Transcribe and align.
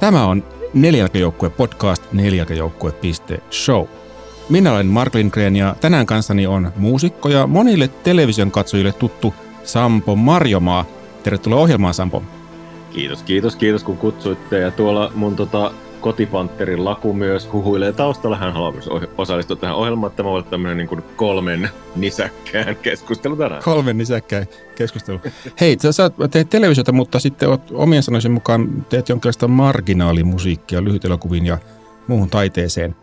Tämä 0.00 0.26
on 0.26 0.44
Neljälkäjoukkue 0.74 1.50
podcast 1.50 2.12
neljälkäjoukkue.show. 2.12 3.84
Minä 4.48 4.72
olen 4.72 4.86
Mark 4.86 5.14
Lindgren 5.14 5.56
ja 5.56 5.76
tänään 5.80 6.06
kanssani 6.06 6.46
on 6.46 6.72
muusikko 6.76 7.28
ja 7.28 7.46
monille 7.46 7.88
television 7.88 8.50
katsojille 8.50 8.92
tuttu 8.92 9.34
Sampo 9.64 10.16
Marjomaa. 10.16 10.84
Tervetuloa 11.22 11.60
ohjelmaan 11.60 11.94
Sampo. 11.94 12.22
Kiitos, 12.92 13.22
kiitos, 13.22 13.56
kiitos 13.56 13.84
kun 13.84 13.98
kutsuitte. 13.98 14.58
Ja 14.58 14.70
tuolla 14.70 15.12
mun 15.14 15.36
tota, 15.36 15.72
kotipantterin 16.00 16.84
laku 16.84 17.12
myös 17.12 17.48
huhuilee 17.52 17.92
taustalla. 17.92 18.36
Hän 18.36 18.52
haluaa 18.52 18.72
myös 18.72 18.88
osallistua 19.18 19.56
tähän 19.56 19.76
ohjelmaan. 19.76 20.12
Tämä 20.12 20.28
on 20.28 20.44
tämmöinen 20.44 20.76
niin 20.76 20.88
kuin 20.88 21.02
kolmen 21.16 21.70
nisäkkään 21.96 22.76
keskustelu 22.76 23.36
tänään. 23.36 23.62
Kolmen 23.62 23.98
nisäkkään 23.98 24.46
keskustelu. 24.76 25.20
Hei, 25.60 25.76
sä 25.90 26.10
teet 26.30 26.50
televisiota, 26.50 26.92
mutta 26.92 27.18
sitten 27.18 27.48
oot 27.48 27.70
omien 27.72 28.02
sanoisen 28.02 28.32
mukaan 28.32 28.86
teet 28.88 29.08
jonkinlaista 29.08 29.48
marginaalimusiikkia 29.48 30.84
lyhytelokuvin 30.84 31.46
ja 31.46 31.58
muuhun 32.06 32.30
taiteeseen. 32.30 32.96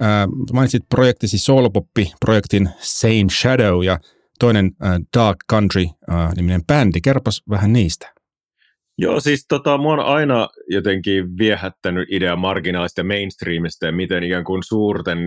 Ää, 0.00 0.28
mainitsit 0.52 0.88
projektisi 0.88 1.38
Soulpoppi-projektin 1.38 2.70
Sane 2.78 3.30
Shadow 3.40 3.84
ja 3.84 3.98
toinen 4.38 4.70
äh, 4.84 4.92
Dark 5.16 5.38
Country-niminen 5.52 6.64
bändi. 6.66 7.00
Kerropas 7.00 7.42
vähän 7.50 7.72
niistä. 7.72 8.21
Joo, 9.02 9.20
siis 9.20 9.46
tota, 9.48 9.78
mua 9.78 9.92
on 9.92 10.00
aina 10.00 10.48
jotenkin 10.68 11.38
viehättänyt 11.38 12.08
idea 12.10 12.36
marginaalista 12.36 13.04
mainstreamista 13.04 13.86
ja 13.86 13.92
miten 13.92 14.22
ikään 14.22 14.44
kuin 14.44 14.62
suurten 14.62 15.18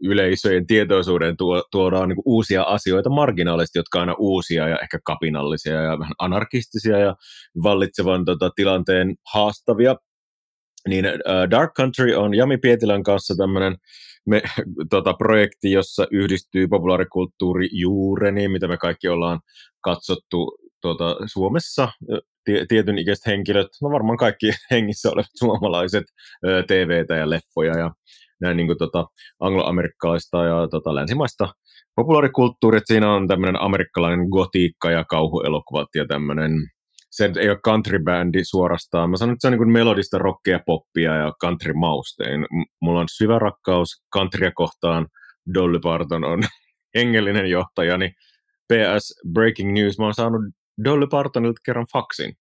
yleisöjen 0.00 0.66
tietoisuuden 0.66 1.36
tuo, 1.36 1.64
tuodaan 1.70 2.08
niin 2.08 2.22
uusia 2.24 2.62
asioita 2.62 3.10
marginaalisesti, 3.10 3.78
jotka 3.78 3.98
on 3.98 4.00
aina 4.00 4.14
uusia 4.18 4.68
ja 4.68 4.78
ehkä 4.78 4.98
kapinallisia 5.04 5.82
ja 5.82 5.98
vähän 5.98 6.14
anarkistisia 6.18 6.98
ja 6.98 7.16
vallitsevan 7.62 8.24
tota, 8.24 8.50
tilanteen 8.56 9.14
haastavia. 9.32 9.96
Niin 10.88 11.06
uh, 11.06 11.50
Dark 11.50 11.72
Country 11.74 12.14
on 12.14 12.34
Jami 12.34 12.58
Pietilän 12.58 13.02
kanssa 13.02 13.34
tämmöinen 13.36 13.76
tota, 14.90 15.14
projekti, 15.14 15.72
jossa 15.72 16.06
yhdistyy 16.10 16.68
populaarikulttuuri 16.68 17.68
juureni, 17.72 18.48
mitä 18.48 18.68
me 18.68 18.76
kaikki 18.76 19.08
ollaan 19.08 19.40
katsottu 19.80 20.58
tuota, 20.80 21.16
Suomessa 21.26 21.88
tietyn 22.68 22.98
ikäiset 22.98 23.26
henkilöt, 23.26 23.68
no 23.82 23.90
varmaan 23.90 24.18
kaikki 24.18 24.52
hengissä 24.70 25.10
olevat 25.10 25.30
suomalaiset 25.38 26.04
TVtä 26.66 27.14
ja 27.16 27.30
leffoja 27.30 27.78
ja 27.78 27.90
näin 28.40 28.56
niin 28.56 28.66
kuin 28.66 28.78
tota, 28.78 29.06
angloamerikkalaista 29.40 30.44
ja 30.44 30.68
tota, 30.68 30.94
länsimaista 30.94 31.48
populaarikulttuuria. 31.96 32.80
Siinä 32.84 33.12
on 33.14 33.28
tämmöinen 33.28 33.62
amerikkalainen 33.62 34.26
gotiikka 34.28 34.90
ja 34.90 35.04
kauhuelokuvat 35.04 35.88
ja 35.94 36.06
tämmöinen, 36.06 36.52
se 37.10 37.30
ei 37.40 37.48
ole 37.48 37.58
countrybändi 37.64 38.44
suorastaan. 38.44 39.10
Mä 39.10 39.16
sanon, 39.16 39.32
että 39.32 39.48
se 39.48 39.54
on 39.54 39.60
niin 39.60 39.72
melodista 39.72 40.18
rockia, 40.18 40.60
poppia 40.66 41.14
ja 41.14 41.32
country 41.40 41.72
maustein. 41.72 42.46
Mulla 42.82 43.00
on 43.00 43.08
syvä 43.08 43.38
rakkaus 43.38 43.88
countrya 44.14 44.50
kohtaan. 44.54 45.06
Dolly 45.54 45.80
Parton 45.80 46.24
on 46.24 46.42
hengellinen 46.96 47.50
johtajani. 47.50 48.12
PS 48.72 49.20
Breaking 49.32 49.72
News, 49.72 49.98
mä 49.98 50.04
oon 50.04 50.14
saanut 50.14 50.42
Dolly 50.84 51.06
Partonilta 51.06 51.60
kerran 51.64 51.86
faksin. 51.92 52.34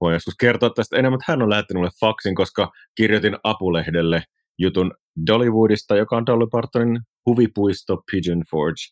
Voin 0.00 0.12
joskus 0.12 0.34
kertoa 0.40 0.70
tästä 0.70 0.96
enemmän, 0.96 1.12
mutta 1.12 1.32
hän 1.32 1.42
on 1.42 1.50
lähettänyt 1.50 1.80
mulle 1.80 1.90
faksin, 2.00 2.34
koska 2.34 2.70
kirjoitin 2.94 3.36
Apulehdelle 3.44 4.22
jutun 4.58 4.92
Dollywoodista, 5.26 5.96
joka 5.96 6.16
on 6.16 6.26
Dolly 6.26 6.46
Partonin 6.46 7.00
huvipuisto 7.26 8.02
Pigeon 8.10 8.42
Forge 8.50 8.82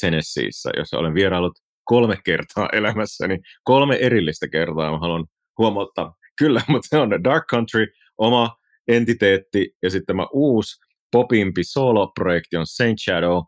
Tennesseeissä, 0.00 0.70
jossa 0.76 0.98
olen 0.98 1.14
vieraillut 1.14 1.58
kolme 1.84 2.16
kertaa 2.24 2.68
elämässäni. 2.72 3.38
Kolme 3.62 3.96
erillistä 3.96 4.48
kertaa 4.48 4.92
mä 4.92 4.98
haluan 4.98 5.26
huomauttaa. 5.58 6.14
Kyllä, 6.38 6.62
mutta 6.68 6.88
se 6.88 6.98
on 6.98 7.24
Dark 7.24 7.44
Country, 7.50 7.86
oma 8.18 8.56
entiteetti, 8.88 9.70
ja 9.82 9.90
sitten 9.90 10.06
tämä 10.06 10.26
uusi 10.32 10.76
popimpi 11.12 11.64
solo-projekti 11.64 12.56
on 12.56 12.66
Saint 12.66 12.98
Shadow, 13.00 13.42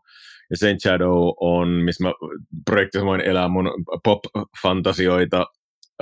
ja 0.49 0.57
Saint 0.57 0.81
Shadow 0.81 1.33
on, 1.39 1.69
missä 1.69 2.03
mä 2.03 2.13
projektissa 2.65 3.05
voin 3.05 3.21
elää 3.21 3.47
mun 3.47 3.71
pop-fantasioita 4.03 5.45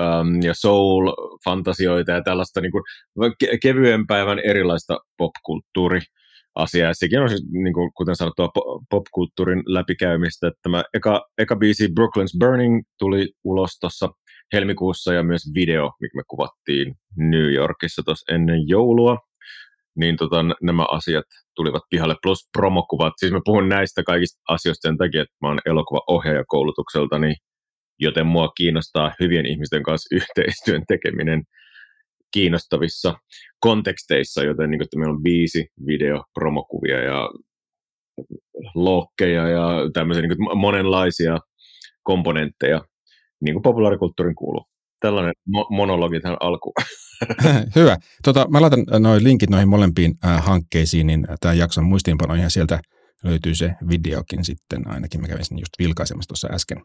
um, 0.01 0.41
ja 0.43 0.53
soul-fantasioita 0.53 2.11
ja 2.11 2.21
tällaista 2.21 2.61
niin 2.61 2.71
kuin, 2.71 2.83
ke- 3.43 3.57
kevyen 3.61 4.07
päivän 4.07 4.39
erilaista 4.39 4.99
popkulttuuri 5.17 5.99
asiaa. 6.55 6.93
Sekin 6.93 7.19
on 7.19 7.29
siis, 7.29 7.45
niin 7.51 7.73
kuin, 7.73 7.91
kuten 7.97 8.15
sanottua, 8.15 8.49
popkulttuurin 8.89 9.63
läpikäymistä. 9.65 10.51
Tämä 10.63 10.83
eka, 10.93 11.25
eka 11.37 11.55
biisi 11.55 11.87
Brooklyn's 11.87 12.39
Burning 12.39 12.83
tuli 12.99 13.29
ulos 13.43 13.79
tuossa 13.79 14.09
helmikuussa 14.53 15.13
ja 15.13 15.23
myös 15.23 15.41
video, 15.55 15.91
mikä 16.01 16.15
me 16.15 16.23
kuvattiin 16.27 16.95
New 17.17 17.53
Yorkissa 17.53 18.01
tuossa 18.05 18.35
ennen 18.35 18.67
joulua 18.67 19.17
niin 19.97 20.17
tota, 20.17 20.45
nämä 20.61 20.85
asiat 20.91 21.25
tulivat 21.55 21.83
pihalle, 21.89 22.15
plus 22.21 22.49
promokuvat. 22.57 23.13
Siis 23.17 23.31
mä 23.31 23.39
puhun 23.45 23.69
näistä 23.69 24.03
kaikista 24.03 24.41
asioista 24.47 24.87
sen 24.87 24.97
takia, 24.97 25.21
että 25.21 25.35
mä 25.41 25.47
oon 25.47 25.59
elokuva-ohjaaja 25.65 26.43
koulutukseltani, 26.47 27.35
joten 27.99 28.27
mua 28.27 28.49
kiinnostaa 28.57 29.11
hyvien 29.19 29.45
ihmisten 29.45 29.83
kanssa 29.83 30.15
yhteistyön 30.19 30.83
tekeminen 30.87 31.43
kiinnostavissa 32.31 33.13
konteksteissa, 33.59 34.43
joten 34.43 34.71
niin 34.71 34.83
että 34.83 34.97
meillä 34.97 35.13
on 35.13 35.23
biisi, 35.23 35.65
video, 35.87 36.23
promokuvia 36.33 37.03
ja 37.03 37.29
lokkeja 38.75 39.47
ja 39.47 39.69
tämmöisiä 39.93 40.21
niin 40.21 40.57
monenlaisia 40.57 41.37
komponentteja, 42.03 42.81
niin 43.41 43.55
kuin 43.55 43.63
populaarikulttuurin 43.63 44.35
kuuluu. 44.35 44.65
Tällainen 44.99 45.33
mo- 45.49 45.75
monologi 45.75 46.19
tähän 46.19 46.37
alkuun. 46.39 46.73
Hyvä. 47.75 47.97
Tota, 48.23 48.47
mä 48.49 48.61
laitan 48.61 48.85
noin 48.99 49.23
linkit 49.23 49.49
noihin 49.49 49.69
molempiin 49.69 50.15
äh, 50.25 50.45
hankkeisiin, 50.45 51.07
niin 51.07 51.27
tämän 51.41 51.57
jakson 51.57 51.83
muistiinpanoihin 51.83 52.43
ja 52.43 52.49
sieltä 52.49 52.79
löytyy 53.23 53.55
se 53.55 53.73
videokin 53.89 54.45
sitten, 54.45 54.87
ainakin 54.87 55.21
mä 55.21 55.27
kävin 55.27 55.45
sen 55.45 55.59
just 55.59 55.73
vilkaisemassa 55.79 56.27
tuossa 56.27 56.47
äsken. 56.51 56.77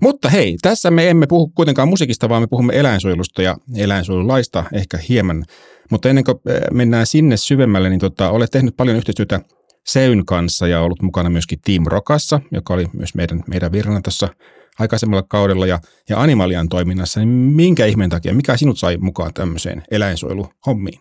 Mutta 0.00 0.28
hei, 0.28 0.56
tässä 0.62 0.90
me 0.90 1.10
emme 1.10 1.26
puhu 1.26 1.48
kuitenkaan 1.48 1.88
musiikista, 1.88 2.28
vaan 2.28 2.42
me 2.42 2.46
puhumme 2.46 2.78
eläinsuojelusta 2.78 3.42
ja 3.42 3.56
eläinsuojelulaista 3.76 4.64
ehkä 4.72 4.98
hieman. 5.08 5.44
Mutta 5.90 6.08
ennen 6.08 6.24
kuin 6.24 6.38
mennään 6.72 7.06
sinne 7.06 7.36
syvemmälle, 7.36 7.90
niin 7.90 8.00
tota, 8.00 8.30
olet 8.30 8.50
tehnyt 8.50 8.76
paljon 8.76 8.96
yhteistyötä 8.96 9.40
Seyn 9.86 10.26
kanssa 10.26 10.68
ja 10.68 10.80
ollut 10.80 11.02
mukana 11.02 11.30
myöskin 11.30 11.58
Team 11.64 11.84
Rokassa, 11.86 12.40
joka 12.52 12.74
oli 12.74 12.86
myös 12.92 13.14
meidän, 13.14 13.42
meidän 13.46 13.72
virana 13.72 14.00
tuossa 14.00 14.28
aikaisemmalla 14.78 15.26
kaudella 15.28 15.66
ja, 15.66 15.78
ja 16.08 16.20
Animalian 16.20 16.68
toiminnassa, 16.68 17.20
niin 17.20 17.28
minkä 17.28 17.86
ihmeen 17.86 18.10
takia, 18.10 18.34
mikä 18.34 18.56
sinut 18.56 18.78
sai 18.78 18.96
mukaan 18.96 19.34
tämmöiseen 19.34 19.82
eläinsuojeluhommiin? 19.90 21.00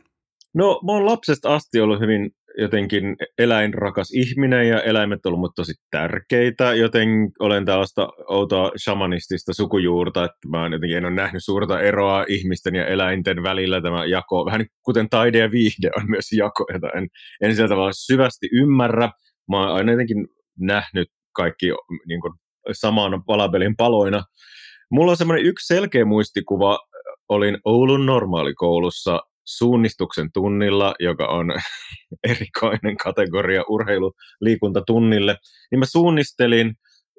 No, 0.54 0.82
mä 0.86 0.92
oon 0.92 1.06
lapsesta 1.06 1.56
asti 1.56 1.80
ollut 1.80 2.00
hyvin 2.00 2.32
jotenkin 2.58 3.16
eläinrakas 3.38 4.12
ihminen 4.14 4.68
ja 4.68 4.82
eläimet 4.82 5.26
on 5.26 5.34
ollut 5.34 5.56
tosi 5.56 5.74
tärkeitä, 5.92 6.74
joten 6.74 7.10
olen 7.40 7.66
tällaista 7.66 8.10
outoa 8.30 8.72
shamanistista 8.84 9.54
sukujuurta, 9.54 10.24
että 10.24 10.48
mä 10.48 10.70
jotenkin 10.72 10.98
en 10.98 11.06
ole 11.06 11.14
nähnyt 11.14 11.44
suurta 11.44 11.80
eroa 11.80 12.26
ihmisten 12.28 12.76
ja 12.76 12.88
eläinten 12.88 13.44
välillä 13.44 13.82
tämä 13.82 14.06
jako, 14.06 14.46
vähän 14.46 14.66
kuten 14.86 15.10
taide 15.10 15.38
ja 15.38 15.52
viihde 15.52 15.90
on 15.98 16.10
myös 16.10 16.32
jako, 16.32 16.66
jota 16.74 16.88
en, 16.98 17.08
en 17.42 17.56
sillä 17.56 17.70
tavalla 17.70 17.94
syvästi 17.94 18.48
ymmärrä. 18.54 19.10
Mä 19.50 19.60
oon 19.60 19.76
aina 19.76 19.92
jotenkin 19.92 20.28
nähnyt 20.60 21.08
kaikki 21.36 21.66
niin 22.08 22.22
kuin, 22.22 22.34
saman 22.72 23.24
palapelin 23.26 23.76
paloina. 23.76 24.24
Mulla 24.92 25.12
on 25.12 25.18
semmoinen 25.18 25.46
yksi 25.46 25.74
selkeä 25.74 26.06
muistikuva, 26.06 26.80
olin 27.30 27.58
Oulun 27.66 28.06
normaalikoulussa 28.06 29.20
suunnistuksen 29.48 30.30
tunnilla, 30.34 30.96
joka 31.00 31.28
on 31.28 31.54
erikoinen 32.30 32.98
kategoria 33.04 33.64
urheiluliikuntatunnille, 33.70 35.38
niin 35.72 35.80
mä 35.80 35.86
suunnistelin, 35.86 36.74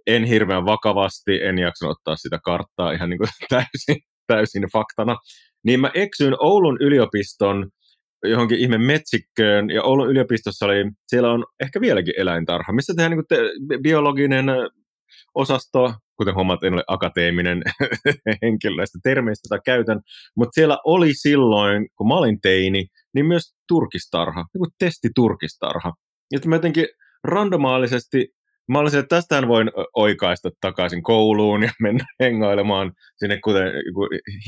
en 0.07 0.25
hirveän 0.25 0.65
vakavasti, 0.65 1.43
en 1.43 1.59
jaksanut 1.59 1.97
ottaa 1.99 2.17
sitä 2.17 2.39
karttaa 2.45 2.93
ihan 2.93 3.11
niin 3.11 3.19
kuin 3.19 3.29
täysin, 3.49 3.97
täysin 4.27 4.67
faktana, 4.73 5.17
niin 5.65 5.81
mä 5.81 5.91
eksyin 5.95 6.35
Oulun 6.39 6.77
yliopiston 6.81 7.71
johonkin 8.25 8.59
ihme 8.59 8.79
metsikköön, 8.79 9.71
ja 9.71 9.83
Oulun 9.83 10.11
yliopistossa 10.11 10.67
oli, 10.67 10.85
siellä 11.07 11.33
on 11.33 11.45
ehkä 11.61 11.81
vieläkin 11.81 12.15
eläintarha, 12.17 12.73
missä 12.73 12.95
tehdään 12.97 13.19
niin 13.19 13.27
te- 13.29 13.79
biologinen 13.83 14.47
osasto, 15.35 15.95
kuten 16.17 16.35
huomaat, 16.35 16.65
en 16.65 16.75
ole 16.75 16.85
akateeminen 16.87 17.63
henkilö 18.43 18.77
näistä 18.77 18.99
termeistä, 19.03 19.47
tai 19.49 19.59
käytän, 19.65 20.01
mutta 20.37 20.55
siellä 20.55 20.79
oli 20.85 21.15
silloin, 21.15 21.89
kun 21.97 22.09
mä 22.09 22.15
olin 22.15 22.41
teini, 22.41 22.87
niin 23.15 23.27
myös 23.27 23.55
turkistarha, 23.69 24.45
joku 24.55 24.67
testiturkistarha. 24.79 25.93
Ja 26.33 26.39
mä 26.47 26.55
jotenkin 26.55 26.87
randomaalisesti, 27.25 28.29
mä 28.69 28.79
olisin, 28.79 29.01
että 29.01 29.17
tästähän 29.17 29.49
voin 29.49 29.71
oikaista 29.97 30.51
takaisin 30.61 31.03
kouluun 31.03 31.63
ja 31.63 31.71
mennä 31.81 32.05
hengailemaan 32.23 32.93
sinne, 33.17 33.39
kuten 33.45 33.73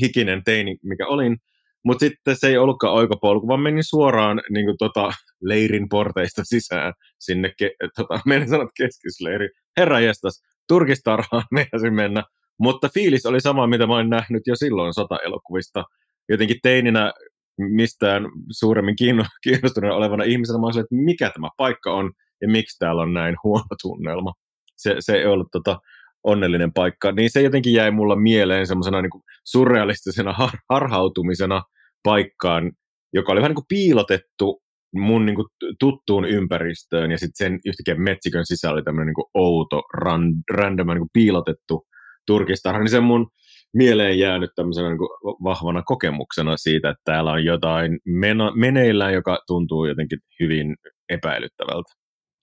hikinen 0.01 0.43
teini, 0.43 0.77
mikä 0.83 1.07
olin. 1.07 1.37
Mutta 1.85 1.99
sitten 1.99 2.35
se 2.37 2.47
ei 2.47 2.57
ollutkaan 2.57 2.93
oikopolku, 2.93 3.47
vaan 3.47 3.59
menin 3.59 3.83
suoraan 3.83 4.41
niin 4.49 4.65
kuin, 4.65 4.77
tota, 4.77 5.11
leirin 5.41 5.89
porteista 5.89 6.41
sisään 6.45 6.93
sinne, 7.19 7.53
ke, 7.57 7.71
tota, 7.95 8.19
menin 8.25 8.49
sanot 8.49 8.69
keskisleiri. 8.77 9.49
Herra 9.77 9.99
jestas, 9.99 10.41
turkistarhaan 10.67 11.43
meinasin 11.57 11.93
mennä, 11.93 12.23
mutta 12.59 12.89
fiilis 12.93 13.25
oli 13.25 13.41
sama, 13.41 13.67
mitä 13.67 13.87
mä 13.87 13.95
olin 13.95 14.09
nähnyt 14.09 14.43
jo 14.47 14.55
silloin 14.55 14.93
sota-elokuvista. 14.93 15.83
Jotenkin 16.29 16.57
teininä 16.63 17.13
mistään 17.57 18.23
suuremmin 18.51 18.95
kiinnostunut 19.43 19.91
olevana 19.91 20.23
ihmisenä. 20.23 20.59
Mä 20.59 20.65
olisin, 20.65 20.81
että 20.81 20.95
mikä 20.95 21.29
tämä 21.29 21.49
paikka 21.57 21.93
on 21.93 22.11
ja 22.41 22.47
miksi 22.47 22.79
täällä 22.79 23.01
on 23.01 23.13
näin 23.13 23.35
huono 23.43 23.65
tunnelma. 23.81 24.33
Se, 24.77 24.95
se 24.99 25.13
ei 25.13 25.25
ollut 25.25 25.47
tota, 25.51 25.79
onnellinen 26.23 26.73
paikka. 26.73 27.11
Niin 27.11 27.29
se 27.29 27.41
jotenkin 27.41 27.73
jäi 27.73 27.91
mulla 27.91 28.15
mieleen 28.15 28.67
semmoisena 28.67 29.01
niin 29.01 29.23
surrealistisena 29.45 30.33
har- 30.33 30.59
harhautumisena 30.69 31.63
paikkaan, 32.03 32.71
joka 33.13 33.31
oli 33.31 33.41
vähän 33.41 33.49
niin 33.49 33.55
kuin 33.55 33.65
piilotettu 33.67 34.61
mun 34.95 35.25
niin 35.25 35.35
kuin 35.35 35.47
tuttuun 35.79 36.25
ympäristöön 36.25 37.11
ja 37.11 37.17
sitten 37.17 37.47
sen 37.47 37.59
yhtäkkiä 37.65 38.03
metsikön 38.03 38.45
sisällä 38.45 38.73
oli 38.73 38.83
tämmöinen 38.83 39.13
niin 39.17 39.29
outo, 39.33 39.81
ran, 39.93 40.21
random, 40.51 40.87
niin 40.87 40.97
kuin 40.97 41.09
piilotettu 41.13 41.87
turkistarha, 42.27 42.79
niin 42.79 42.89
se 42.89 42.99
mun 42.99 43.27
mieleen 43.73 44.19
jäänyt 44.19 44.49
tämmöisenä 44.55 44.89
niin 44.89 44.97
kuin 44.97 45.09
vahvana 45.43 45.83
kokemuksena 45.83 46.57
siitä, 46.57 46.89
että 46.89 47.01
täällä 47.05 47.31
on 47.31 47.45
jotain 47.45 47.99
meno, 48.05 48.51
meneillään, 48.55 49.13
joka 49.13 49.39
tuntuu 49.47 49.85
jotenkin 49.85 50.19
hyvin 50.39 50.75
epäilyttävältä. 51.09 51.93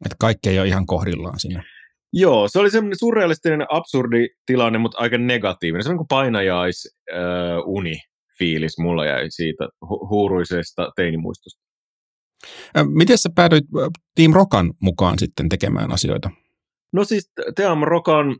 Että 0.04 0.16
kaikki 0.20 0.48
ei 0.48 0.58
ole 0.58 0.68
ihan 0.68 0.86
kohdillaan 0.86 1.40
siinä. 1.40 1.62
Joo, 2.12 2.48
se 2.48 2.58
oli 2.58 2.70
semmoinen 2.70 2.98
surrealistinen, 2.98 3.66
absurdi 3.68 4.28
tilanne, 4.46 4.78
mutta 4.78 4.98
aika 4.98 5.18
negatiivinen. 5.18 5.84
Se 5.84 5.90
on 5.90 5.96
kuin 5.96 6.08
painajais 6.08 6.96
äh, 7.12 7.18
uni 7.66 7.98
fiilis 8.38 8.78
mulla 8.78 9.06
jäi 9.06 9.26
siitä 9.30 9.64
hu- 9.64 10.08
huuruisesta 10.10 10.92
teinimuistosta. 10.96 11.62
Miten 12.88 13.18
sä 13.18 13.30
päädyit 13.34 13.64
Team 14.14 14.32
Rokan 14.32 14.72
mukaan 14.80 15.18
sitten 15.18 15.48
tekemään 15.48 15.92
asioita? 15.92 16.30
No 16.92 17.04
siis 17.04 17.32
Team 17.56 17.82
Rokan 17.82 18.36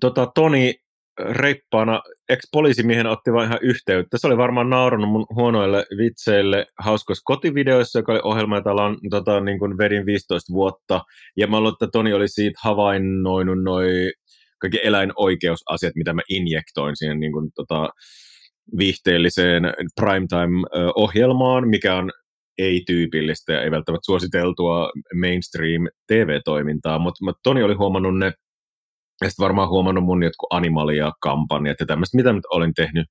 tota, 0.00 0.26
Toni 0.34 0.74
reippaana 1.18 2.02
ex-poliisimiehen 2.28 3.06
otti 3.06 3.32
vain 3.32 3.46
ihan 3.46 3.58
yhteyttä. 3.62 4.18
Se 4.18 4.26
oli 4.26 4.36
varmaan 4.36 4.70
naurannut 4.70 5.10
mun 5.10 5.26
huonoille 5.34 5.86
vitseille 5.98 6.66
hauskoissa 6.78 7.22
kotivideoissa, 7.24 7.98
joka 7.98 8.12
oli 8.12 8.20
ohjelma, 8.24 8.56
jota 8.56 8.72
on, 8.72 8.98
tota, 9.10 9.40
niin 9.40 9.58
kuin 9.58 9.78
vedin 9.78 10.06
15 10.06 10.52
vuotta. 10.52 11.00
Ja 11.36 11.46
mä 11.46 11.60
luulen, 11.60 11.72
että 11.72 11.88
Toni 11.92 12.12
oli 12.12 12.28
siitä 12.28 12.60
havainnoinut 12.62 13.62
noin 13.62 14.12
kaikki 14.58 14.80
eläinoikeusasiat, 14.82 15.94
mitä 15.94 16.12
mä 16.12 16.22
injektoin 16.28 16.96
siihen 16.96 17.20
niin 17.20 17.32
kuin, 17.32 17.50
tota, 17.54 17.88
viihteelliseen 18.78 19.62
primetime-ohjelmaan, 20.00 21.68
mikä 21.68 21.94
on 21.94 22.10
ei-tyypillistä 22.58 23.52
ja 23.52 23.62
ei 23.62 23.70
välttämättä 23.70 24.04
suositeltua 24.04 24.90
mainstream 25.20 25.82
TV-toimintaa, 26.06 26.98
mutta 26.98 27.24
mut 27.24 27.38
Toni 27.42 27.62
oli 27.62 27.74
huomannut 27.74 28.18
ne, 28.18 28.26
ja 29.20 29.30
sitten 29.30 29.44
varmaan 29.44 29.68
huomannut 29.68 30.04
mun 30.04 30.22
jotkut 30.22 30.52
animalia-kampanjat 30.52 31.80
ja 31.80 31.86
tämmöistä, 31.86 32.16
mitä 32.16 32.32
nyt 32.32 32.46
olin 32.50 32.74
tehnyt 32.74 33.06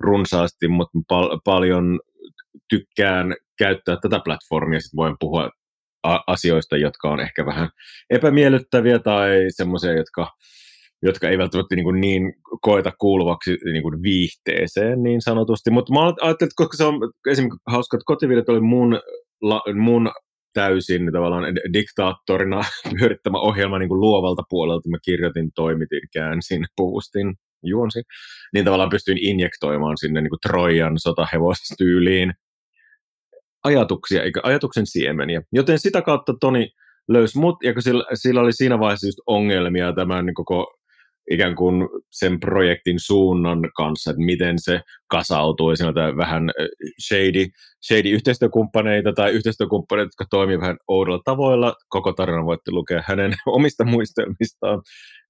runsaasti, 0.00 0.68
mutta 0.68 0.98
pal- 1.08 1.38
paljon 1.44 2.00
tykkään 2.68 3.34
käyttää 3.58 3.96
tätä 4.02 4.20
platformia, 4.24 4.80
sitten 4.80 4.96
voin 4.96 5.16
puhua 5.20 5.50
asioista, 6.26 6.76
jotka 6.76 7.10
on 7.10 7.20
ehkä 7.20 7.46
vähän 7.46 7.68
epämiellyttäviä 8.10 8.98
tai 8.98 9.46
semmoisia, 9.48 9.92
jotka 9.92 10.30
jotka 11.06 11.28
ei 11.28 11.38
välttämättä 11.38 11.76
niin, 11.76 11.84
kuin 11.84 12.00
niin 12.00 12.32
koeta 12.60 12.92
kuuluvaksi 12.98 13.58
niin 13.72 13.82
kuin 13.82 14.02
viihteeseen 14.02 15.02
niin 15.02 15.22
sanotusti. 15.22 15.70
Mutta 15.70 15.92
mä 15.92 16.00
ajattelin, 16.00 16.32
että 16.32 16.46
koska 16.56 16.76
se 16.76 16.84
on 16.84 16.94
esimerkiksi 17.30 17.60
hauska, 17.66 17.96
että 17.96 18.04
kotivideot 18.06 18.48
oli 18.48 18.60
mun, 18.60 19.00
la, 19.42 19.62
mun 19.74 20.10
täysin 20.54 21.12
tavallaan 21.12 21.44
diktaattorina 21.72 22.60
pyörittämä 22.98 23.38
ohjelma 23.38 23.78
niin 23.78 23.88
kuin 23.88 24.00
luovalta 24.00 24.42
puolelta. 24.50 24.88
Mä 24.88 24.96
kirjoitin, 25.04 25.50
toimitin, 25.54 26.00
käänsin, 26.12 26.64
puustin, 26.76 27.34
juonsin. 27.62 28.02
Niin 28.54 28.64
tavallaan 28.64 28.90
pystyin 28.90 29.18
injektoimaan 29.18 29.96
sinne 29.98 30.20
niin 30.20 30.30
kuin 30.30 30.40
Trojan 30.48 30.98
sotahevostyyliin 30.98 32.32
ajatuksia, 33.64 34.22
eikä 34.22 34.40
ajatuksen 34.42 34.86
siemeniä. 34.86 35.42
Joten 35.52 35.78
sitä 35.78 36.02
kautta 36.02 36.34
Toni 36.40 36.68
löysi 37.08 37.38
mut, 37.38 37.56
ja 37.62 37.72
kun 37.72 37.82
sillä, 37.82 38.04
sillä 38.14 38.40
oli 38.40 38.52
siinä 38.52 38.78
vaiheessa 38.78 39.06
just 39.06 39.18
ongelmia 39.26 39.92
tämän 39.92 40.34
koko 40.34 40.75
ikään 41.30 41.54
kuin 41.54 41.88
sen 42.12 42.40
projektin 42.40 43.00
suunnan 43.00 43.58
kanssa, 43.76 44.10
että 44.10 44.22
miten 44.22 44.58
se 44.58 44.80
kasautuu. 45.10 45.66
On 45.66 46.16
vähän 46.16 46.50
shady, 47.06 47.46
shady 47.88 48.08
yhteistyökumppaneita 48.08 49.12
tai 49.12 49.32
yhteistyökumppaneita, 49.32 50.06
jotka 50.06 50.24
toimivat 50.30 50.60
vähän 50.60 50.76
oudolla 50.88 51.20
tavoilla. 51.24 51.74
Koko 51.88 52.12
tarina 52.12 52.44
voitte 52.44 52.70
lukea 52.70 53.02
hänen 53.06 53.32
omista 53.46 53.84
muistelmistaan. 53.84 54.82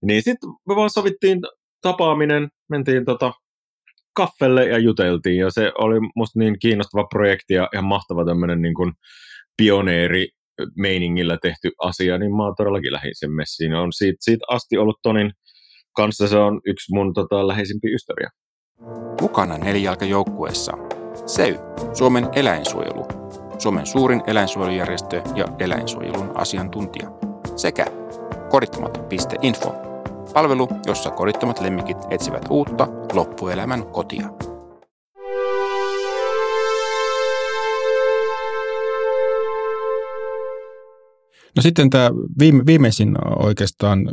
Niin 0.03 0.23
sitten 0.23 0.51
me 0.69 0.77
vaan 0.77 0.91
sovittiin 0.91 1.41
tapaaminen, 1.83 2.49
mentiin 2.69 3.05
tota 3.05 3.33
kaffelle 4.17 4.65
ja 4.65 4.79
juteltiin, 4.79 5.37
ja 5.37 5.51
se 5.51 5.73
oli 5.79 6.01
musta 6.17 6.39
niin 6.39 6.59
kiinnostava 6.59 7.07
projekti 7.07 7.55
ja 7.55 7.69
ihan 7.73 7.85
mahtava 7.85 8.25
tämmöinen 8.25 8.63
niin 8.63 8.75
kuin 8.75 8.93
pioneeri 9.57 10.29
meiningillä 10.77 11.39
tehty 11.43 11.71
asia, 11.83 12.19
niin 12.19 12.37
mä 12.37 12.43
todellakin 12.57 12.93
lähdin 12.93 13.15
sen 13.15 13.33
messiin. 13.33 13.75
On 13.75 13.93
siitä, 13.93 14.17
siitä 14.21 14.45
asti 14.49 14.79
ollut 14.79 14.99
Tonin 15.03 15.33
kanssa 15.97 16.29
se 16.29 16.37
on 16.37 16.61
yksi 16.67 16.95
mun 16.95 17.15
tota, 17.15 17.49
läheisimpiä 17.49 17.95
ystäviä. 17.95 18.31
Mukana 19.21 19.59
nelijalkajoukkueessa. 19.59 20.73
SEY, 21.27 21.57
Suomen 21.93 22.29
eläinsuojelu, 22.35 23.07
Suomen 23.59 23.87
suurin 23.87 24.23
eläinsuojelujärjestö 24.27 25.23
ja 25.35 25.45
eläinsuojelun 25.59 26.33
asiantuntija, 26.35 27.11
sekä 27.57 27.87
kodittomat.info, 28.51 29.75
palvelu, 30.35 30.69
jossa 30.87 31.11
kodittomat 31.11 31.61
lemmikit 31.61 31.97
etsivät 32.11 32.47
uutta 32.51 32.89
loppuelämän 33.13 33.87
kotia. 33.87 34.29
No 41.57 41.63
sitten 41.63 41.91
tämä 41.91 42.11
viime, 42.39 42.63
viimeisin 42.67 43.15
oikeastaan 43.39 44.09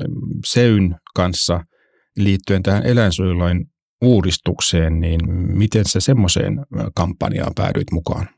SEYn 0.46 0.96
kanssa 1.16 1.66
liittyen 2.18 2.64
tähän 2.64 2.86
eläinsuojelulain 2.86 3.66
uudistukseen, 4.02 5.00
niin 5.00 5.20
miten 5.34 5.86
sä 5.86 6.00
semmoiseen 6.00 6.66
kampanjaan 6.96 7.52
päädyit 7.56 7.92
mukaan? 7.92 8.30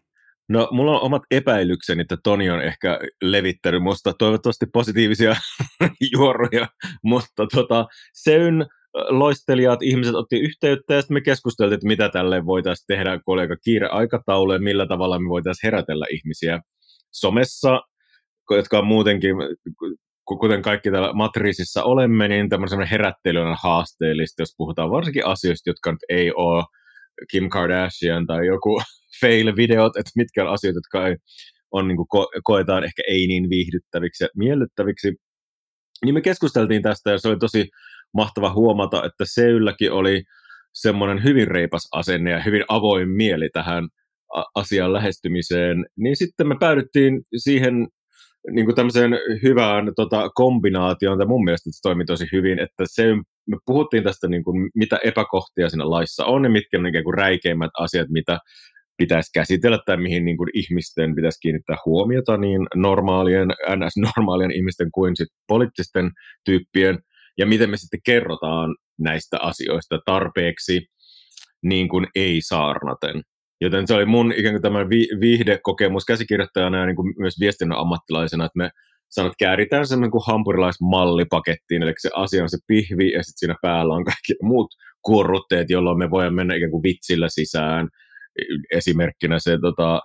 No, 0.50 0.70
mulla 0.72 0.92
on 0.92 1.02
omat 1.02 1.22
epäilykseni, 1.32 2.02
että 2.02 2.18
Toni 2.24 2.50
on 2.50 2.62
ehkä 2.62 3.00
levittänyt 3.22 3.84
musta 3.84 4.14
toivottavasti 4.14 4.66
positiivisia 4.74 5.36
juoruja, 6.14 6.68
mutta 7.04 7.48
tota, 7.54 7.86
Seyn 8.14 8.66
loistelijat, 9.10 9.82
ihmiset 9.82 10.16
otti 10.16 10.40
yhteyttä 10.40 10.94
ja 10.94 11.02
sitten 11.02 11.16
me 11.16 11.22
keskusteltiin, 11.22 11.76
että 11.76 11.88
mitä 11.88 12.10
tälle 12.10 12.46
voitaisiin 12.46 12.86
tehdä, 12.88 13.20
kun 13.26 13.34
oli 13.34 13.42
aika 13.42 13.58
kiire 13.64 13.88
aikataulu 13.88 14.54
ja 14.54 14.60
millä 14.60 14.88
tavalla 14.88 15.20
me 15.20 15.30
voitaisiin 15.30 15.68
herätellä 15.68 16.06
ihmisiä. 16.12 16.60
Somessa 17.12 17.82
jotka 18.52 18.80
on 18.80 18.88
muutenkin, 18.88 19.36
kuten 20.26 20.62
kaikki 20.62 20.92
täällä 20.92 21.14
matriisissa 21.14 21.84
olemme, 21.84 22.28
niin 22.28 22.50
tämmöinen 22.50 22.88
herättely 22.88 23.40
on 23.40 23.58
haasteellista, 23.64 24.42
jos 24.42 24.54
puhutaan 24.58 24.92
varsinkin 24.92 25.26
asioista, 25.26 25.70
jotka 25.70 25.92
nyt 25.92 26.04
ei 26.10 26.32
ole 26.36 26.64
Kim 27.32 27.50
Kardashian 27.50 28.28
tai 28.28 28.48
joku 28.48 28.82
fail-videot, 29.22 29.98
että 29.98 30.12
mitkä 30.16 30.44
on 30.44 30.54
asioita, 30.54 30.78
jotka 30.78 31.08
ei, 31.08 31.16
on, 31.72 31.88
niin 31.88 31.98
ko- 31.98 32.42
koetaan 32.44 32.84
ehkä 32.84 33.04
ei 33.08 33.28
niin 33.28 33.50
viihdyttäviksi 33.50 34.24
ja 34.24 34.28
miellyttäviksi. 34.36 35.14
Niin 36.06 36.14
me 36.14 36.22
keskusteltiin 36.22 36.82
tästä 36.82 37.12
ja 37.12 37.18
se 37.18 37.28
oli 37.28 37.38
tosi 37.38 37.70
mahtava 38.14 38.54
huomata, 38.54 39.06
että 39.06 39.24
Seylläkin 39.28 39.92
oli 39.92 40.24
semmoinen 40.74 41.24
hyvin 41.24 41.48
reipas 41.48 41.88
asenne 41.92 42.32
ja 42.32 42.44
hyvin 42.44 42.64
avoin 42.68 43.10
mieli 43.10 43.50
tähän 43.54 43.88
asian 44.56 44.94
lähestymiseen, 44.94 45.86
niin 45.98 46.16
sitten 46.16 46.48
me 46.48 46.56
päädyttiin 46.60 47.22
siihen 47.38 47.88
niin 48.52 48.66
kuin 48.66 48.76
tämmöiseen 48.76 49.12
hyvään 49.44 49.92
tota, 49.96 50.30
kombinaatioon, 50.36 51.18
tai 51.18 51.28
mun 51.28 51.44
mielestä 51.44 51.70
se 51.72 51.82
toimi 51.82 52.06
tosi 52.06 52.28
hyvin, 52.32 52.60
että 52.60 52.84
se, 52.88 53.04
me 53.48 53.58
puhuttiin 53.66 54.04
tästä, 54.04 54.28
niin 54.28 54.44
kuin, 54.44 54.70
mitä 54.76 55.00
epäkohtia 55.04 55.70
siinä 55.70 55.90
laissa 55.90 56.26
on, 56.26 56.44
ja 56.44 56.50
mitkä 56.50 56.80
on 56.80 56.86
ikään 56.86 57.04
kuin 57.04 57.14
räikeimmät 57.14 57.72
asiat, 57.80 58.10
mitä 58.10 58.40
pitäisi 58.98 59.32
käsitellä, 59.34 59.80
tai 59.86 59.98
mihin 59.98 60.26
niin 60.26 60.38
kuin 60.38 60.50
ihmisten 60.54 61.16
pitäisi 61.16 61.40
kiinnittää 61.42 61.78
huomiota, 61.86 62.38
niin 62.38 62.62
normaalien, 62.76 63.48
ns-normaalien 63.76 64.52
ihmisten 64.52 64.92
kuin 64.92 65.16
sit 65.16 65.28
poliittisten 65.48 66.12
tyyppien, 66.46 67.00
ja 67.38 67.46
miten 67.46 67.70
me 67.70 67.78
sitten 67.78 68.00
kerrotaan 68.06 68.76
näistä 69.00 69.38
asioista 69.42 70.00
tarpeeksi 70.06 70.88
niin 71.64 71.90
kuin 71.90 72.08
ei 72.16 72.42
saarnaten. 72.42 73.22
Joten 73.62 73.88
se 73.88 73.94
oli 73.94 74.06
mun 74.06 74.34
ikään 74.38 74.54
kuin 74.54 74.62
tämä 74.62 74.90
vi- 74.90 75.20
viihdekokemus 75.20 76.06
käsikirjoittajana 76.06 76.78
ja 76.78 76.86
niin 76.86 76.96
kuin 76.96 77.14
myös 77.18 77.40
viestinnän 77.40 77.80
ammattilaisena, 77.80 78.46
että 78.46 78.58
me 78.58 78.70
sanot, 79.10 79.34
kääritään 79.40 79.88
semmoinen 79.88 80.12
kuin 80.12 80.24
hampurilaismallipakettiin, 80.28 81.84
eli 81.84 81.94
se 81.98 82.10
asia 82.16 82.44
on 82.44 82.50
se 82.50 82.58
pihvi 82.68 83.12
ja 83.12 83.24
sitten 83.24 83.40
siinä 83.40 83.56
päällä 83.62 83.94
on 83.94 84.04
kaikki 84.04 84.34
muut 84.42 84.68
kuorrutteet, 85.02 85.70
jolloin 85.70 85.98
me 85.98 86.10
voimme 86.10 86.36
mennä 86.36 86.56
ikään 86.56 86.72
kuin 86.72 86.84
vitsillä 86.84 87.30
sisään. 87.30 87.90
Esimerkkinä 88.72 89.40
se 89.40 89.58
tota, 89.62 90.02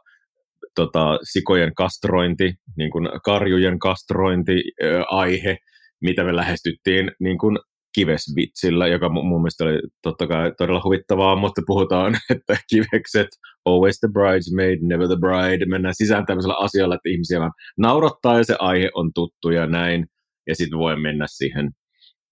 tota, 0.74 1.18
sikojen 1.22 1.74
kastrointi, 1.74 2.54
niin 2.76 2.90
kuin 2.90 3.08
karjujen 3.24 3.78
kastrointi 3.78 4.62
aihe, 5.10 5.56
mitä 6.00 6.24
me 6.24 6.36
lähestyttiin 6.36 7.10
niin 7.20 7.38
kuin 7.38 7.58
kivesvitsillä, 7.94 8.86
joka 8.86 9.08
mun 9.08 9.40
mielestä 9.40 9.64
oli 9.64 9.78
totta 10.02 10.26
kai 10.26 10.52
todella 10.58 10.80
huvittavaa, 10.84 11.36
mutta 11.36 11.62
puhutaan, 11.66 12.14
että 12.34 12.56
kivekset 12.70 13.28
always 13.64 14.00
the 14.00 14.08
bridesmaid, 14.12 14.78
never 14.82 15.06
the 15.06 15.16
bride. 15.20 15.66
Mennään 15.66 15.94
sisään 15.94 16.26
tämmöisellä 16.26 16.56
asialla, 16.58 16.94
että 16.94 17.08
ihmisiä 17.08 17.40
vaan 17.40 17.52
naurattaa 17.78 18.36
ja 18.38 18.44
se 18.44 18.56
aihe 18.58 18.90
on 18.94 19.10
tuttu 19.14 19.50
ja 19.50 19.66
näin. 19.66 20.06
Ja 20.46 20.54
sitten 20.54 20.78
voi 20.78 21.00
mennä 21.00 21.26
siihen 21.28 21.70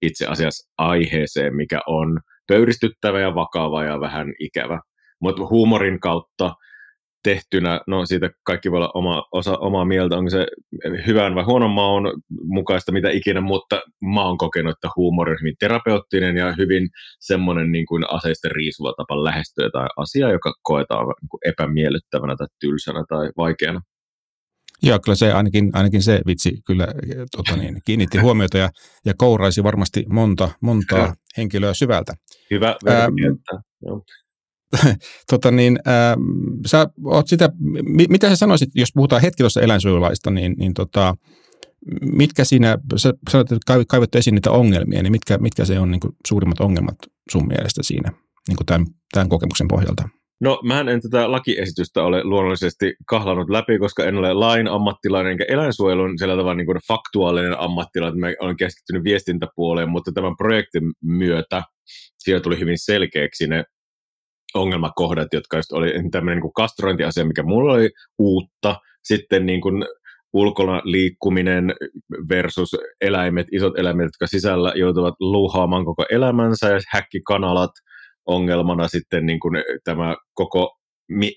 itse 0.03 0.27
asiassa 0.27 0.71
aiheeseen, 0.79 1.57
mikä 1.57 1.81
on 1.87 2.21
pöyristyttävä 2.49 3.21
ja 3.21 3.35
vakava 3.35 3.85
ja 3.85 4.01
vähän 4.01 4.27
ikävä. 4.41 4.81
Mutta 5.21 5.47
huumorin 5.47 6.01
kautta 6.01 6.55
tehtynä, 7.23 7.81
no 7.87 8.07
siitä 8.07 8.31
kaikki 8.43 8.71
voi 8.71 8.77
olla 8.77 8.91
oma, 8.95 9.25
osa, 9.33 9.59
omaa 9.59 9.85
mieltä, 9.85 10.17
onko 10.17 10.31
se 10.31 10.47
hyvän 11.07 11.35
vai 11.35 11.45
huonon 11.45 11.71
maun 11.71 12.23
mukaista, 12.45 12.93
mitä 12.93 13.11
ikinä, 13.11 13.41
mutta 13.41 13.81
mä 14.15 14.25
oon 14.25 14.39
kokenut, 14.39 14.73
että 14.73 14.89
huumori 14.97 15.33
on 15.33 15.39
hyvin 15.41 15.55
terapeuttinen 15.59 16.37
ja 16.37 16.55
hyvin 16.59 16.89
semmoinen 17.21 17.73
niin 17.73 17.87
kuin 17.87 18.05
aseisten 18.09 18.51
riisuva 18.51 18.95
tapa 18.97 19.25
lähestyä 19.25 19.71
tai 19.73 19.87
asiaa, 19.97 20.33
joka 20.33 20.55
koetaan 20.63 21.07
niin 21.07 21.29
kuin 21.29 21.41
epämiellyttävänä 21.47 22.37
tai 22.37 22.47
tylsänä 22.61 23.05
tai 23.09 23.31
vaikeana. 23.37 23.81
Joo, 24.83 24.99
kyllä 25.05 25.17
se 25.17 25.33
ainakin, 25.33 25.71
ainakin 25.73 26.03
se 26.03 26.21
vitsi 26.27 26.61
kyllä 26.67 26.87
tota 27.37 27.57
niin, 27.57 27.81
kiinnitti 27.85 28.19
huomiota 28.19 28.59
ja, 28.59 28.71
ja 29.05 29.15
kouraisi 29.19 29.63
varmasti 29.63 30.05
monta, 30.09 30.49
montaa 30.61 31.15
henkilöä 31.37 31.75
syvältä. 31.75 32.15
Hyvä 32.51 32.77
ähm, 32.89 33.15
Joo. 33.83 34.03
tota 35.31 35.51
niin, 35.51 35.79
äh, 35.89 36.17
sä 36.67 36.87
oot 37.05 37.29
sitä, 37.29 37.49
mitä 38.09 38.29
sä 38.29 38.37
sanoisit, 38.37 38.69
jos 38.75 38.89
puhutaan 38.95 39.23
hetki 39.23 39.43
tuossa 39.43 39.61
eläinsuojelulaista, 39.61 40.31
niin, 40.31 40.55
niin 40.59 40.75
tota, 40.75 41.15
mitkä 42.01 42.45
siinä, 42.45 42.79
sä 42.97 43.13
sanoit, 43.31 43.53
että 43.53 43.85
kaivat 43.89 44.15
esiin 44.15 44.35
niitä 44.35 44.51
ongelmia, 44.51 45.03
niin 45.03 45.13
mitkä, 45.13 45.39
mitkä 45.39 45.65
se 45.65 45.79
on 45.79 45.91
niin 45.91 46.01
kuin 46.01 46.13
suurimmat 46.27 46.61
ongelmat 46.61 46.97
sun 47.31 47.47
mielestä 47.47 47.83
siinä 47.83 48.13
niin 48.49 48.57
kuin 48.57 48.67
tämän, 48.67 48.87
tämän 49.13 49.29
kokemuksen 49.29 49.69
pohjalta? 49.69 50.09
No, 50.41 50.61
mä 50.65 50.81
en 50.81 51.01
tätä 51.01 51.33
lakiesitystä 51.33 52.03
ole 52.03 52.25
luonnollisesti 52.25 52.95
kahlannut 53.07 53.51
läpi, 53.51 53.79
koska 53.79 54.05
en 54.05 54.17
ole 54.17 54.33
lain 54.33 54.69
ammattilainen 54.69 55.31
enkä 55.31 55.45
eläinsuojelun 55.49 56.19
sillä 56.19 56.33
tavalla 56.33 56.55
niin 56.55 56.67
kuin 56.67 56.79
faktuaalinen 56.89 57.61
ammattilainen. 57.61 58.21
Mä 58.21 58.27
olen 58.41 58.57
keskittynyt 58.57 59.05
viestintäpuoleen, 59.05 59.89
mutta 59.89 60.13
tämän 60.13 60.37
projektin 60.37 60.83
myötä 61.03 61.63
siellä 62.19 62.41
tuli 62.41 62.61
hyvin 62.61 62.79
selkeäksi 62.79 63.47
ne 63.47 63.65
ongelmakohdat, 64.59 65.29
jotka 65.33 65.57
just 65.57 65.73
oli 65.73 65.93
tämmöinen 66.11 66.37
niin 66.37 66.43
kuin 66.43 66.53
kastrointiasia, 66.53 67.25
mikä 67.25 67.43
mulla 67.43 67.73
oli 67.73 67.91
uutta. 68.19 68.77
Sitten 69.05 69.47
niin 69.47 69.61
kuin 69.61 69.85
ulkona 70.33 70.83
liikkuminen 70.85 71.75
versus 72.29 72.77
eläimet, 73.01 73.47
isot 73.53 73.79
eläimet, 73.79 74.05
jotka 74.05 74.27
sisällä 74.27 74.73
joutuvat 74.77 75.15
luuhaamaan 75.21 75.85
koko 75.85 76.05
elämänsä 76.11 76.69
ja 76.69 76.81
häkkikanalat 76.93 77.71
ongelmana 78.27 78.89
sitten 78.89 79.27
niin 79.27 79.41
kuin 79.41 79.55
tämä 79.85 80.17
koko, 80.35 80.77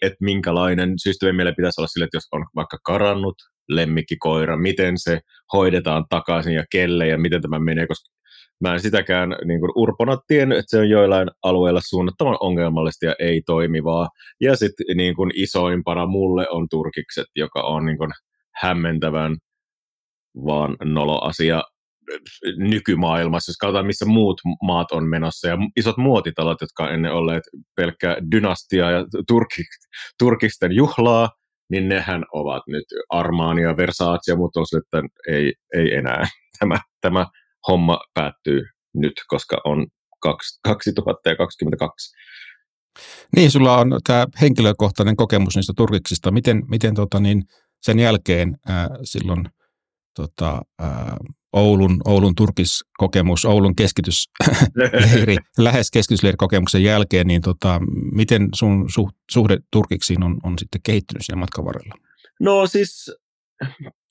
että 0.01 0.18
minkälainen 0.22 0.94
systeemi 1.04 1.38
meillä 1.38 1.54
pitäisi 1.58 1.82
olla 1.82 1.88
sille, 1.88 2.06
että 2.06 2.18
jos 2.18 2.28
on 2.32 2.46
vaikka 2.56 2.78
karannut 2.84 3.36
lemmikkikoira, 3.70 4.58
miten 4.58 4.98
se 4.98 5.20
hoidetaan 5.54 6.06
takaisin 6.10 6.54
ja 6.54 6.63
kelle 6.72 7.08
ja 7.08 7.18
miten 7.18 7.42
tämä 7.42 7.60
menee, 7.60 7.88
koska 7.88 8.21
mä 8.62 8.74
en 8.74 8.80
sitäkään 8.80 9.30
niin 9.46 9.60
kuin 9.60 9.72
urpona 9.75 10.18
tiennyt, 10.27 10.58
että 10.58 10.70
se 10.70 10.77
on 10.77 10.89
joillain 10.89 11.27
alueilla 11.44 11.82
suunnattoman 11.84 12.38
ongelmallista 12.39 13.06
ja 13.06 13.15
ei 13.20 13.41
toimivaa. 13.46 14.10
Ja 14.41 14.56
sitten 14.56 14.98
niin 14.98 15.15
kuin 15.15 15.32
isoimpana 15.36 16.06
mulle 16.06 16.50
on 16.50 16.68
turkikset, 16.70 17.27
joka 17.36 17.62
on 17.62 17.86
niin 17.86 17.98
kuin 17.98 18.12
hämmentävän 18.62 19.36
vaan 20.36 20.77
nolo 20.84 21.20
asia 21.20 21.63
nykymaailmassa, 22.58 23.50
jos 23.50 23.58
katsotaan 23.58 23.86
missä 23.86 24.06
muut 24.06 24.41
maat 24.63 24.91
on 24.91 25.10
menossa 25.10 25.48
ja 25.48 25.58
isot 25.75 25.98
muotitalot, 25.98 26.62
jotka 26.62 26.84
on 26.84 26.94
ennen 26.94 27.13
olleet 27.13 27.44
pelkkää 27.75 28.18
dynastia 28.32 28.91
ja 28.91 29.06
turki, 29.27 29.62
turkisten 30.20 30.72
juhlaa, 30.72 31.30
niin 31.70 31.89
nehän 31.89 32.24
ovat 32.34 32.63
nyt 32.68 32.86
Armania, 33.10 33.77
Versace 33.77 34.32
ja 34.32 34.36
muut 34.36 34.56
on 34.56 34.65
että 34.77 35.01
ei, 35.27 35.53
ei 35.74 35.96
enää. 35.96 36.27
Tämä, 36.60 36.77
tämä 37.01 37.25
homma 37.68 38.00
päättyy 38.13 38.62
nyt, 38.94 39.13
koska 39.27 39.58
on 39.65 39.88
2022. 40.20 42.15
Niin, 43.36 43.51
sulla 43.51 43.77
on 43.77 44.00
tämä 44.08 44.25
henkilökohtainen 44.41 45.15
kokemus 45.15 45.56
niistä 45.56 45.74
turkiksista. 45.77 46.32
Miten, 46.32 46.63
miten 46.70 46.94
tota, 46.94 47.20
niin 47.20 47.44
sen 47.82 48.00
jälkeen 48.00 48.58
ää, 48.68 48.89
silloin 49.03 49.46
tota, 50.15 50.62
ää, 50.80 51.18
Oulun, 51.53 52.01
Oulun 52.06 52.36
turkiskokemus, 52.36 53.46
Oulun 53.46 53.75
keskitysleiri, 53.75 55.36
lähes 55.58 55.91
keskitysleirikokemuksen 55.91 56.84
jälkeen, 56.84 57.27
niin 57.27 57.41
tota, 57.41 57.80
miten 58.12 58.50
sun 58.56 58.89
suhde 59.32 59.58
turkiksiin 59.72 60.24
on, 60.24 60.38
on 60.44 60.60
sitten 60.60 60.82
kehittynyt 60.84 61.25
siinä 61.25 61.39
matkan 61.39 61.65
varrella? 61.65 61.96
No 62.39 62.68
siis 62.68 63.12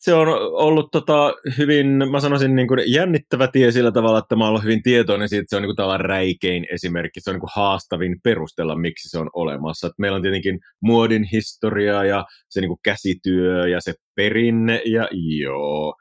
se 0.00 0.14
on 0.14 0.28
ollut 0.52 0.90
tota, 0.92 1.35
hyvin, 1.59 1.87
mä 2.11 2.21
sanoisin 2.21 2.57
niin 2.57 2.69
kuin 2.69 2.80
jännittävä 2.87 3.49
tie 3.49 3.73
sillä 3.73 3.92
tavalla, 3.92 4.19
että 4.19 4.37
mä 4.37 4.49
olen 4.49 4.62
hyvin 4.62 4.83
tietoinen 4.83 5.28
siitä, 5.28 5.40
että 5.40 5.50
se 5.50 5.57
on 5.57 5.62
niin 5.62 5.76
kuin 5.76 6.00
räikein 6.00 6.66
esimerkki, 6.73 7.21
se 7.21 7.30
on 7.30 7.35
niin 7.35 7.40
kuin 7.40 7.50
haastavin 7.54 8.16
perustella, 8.25 8.76
miksi 8.76 9.09
se 9.09 9.19
on 9.19 9.30
olemassa. 9.33 9.87
Et 9.87 9.92
meillä 9.99 10.16
on 10.16 10.23
tietenkin 10.23 10.61
muodin 10.83 11.25
historia 11.25 12.04
ja 12.04 12.25
se 12.49 12.61
niin 12.61 12.69
kuin 12.69 12.80
käsityö 12.85 13.69
ja 13.69 13.80
se 13.80 13.95
perinne 14.16 14.83
ja 14.85 15.09
joo, 15.40 15.95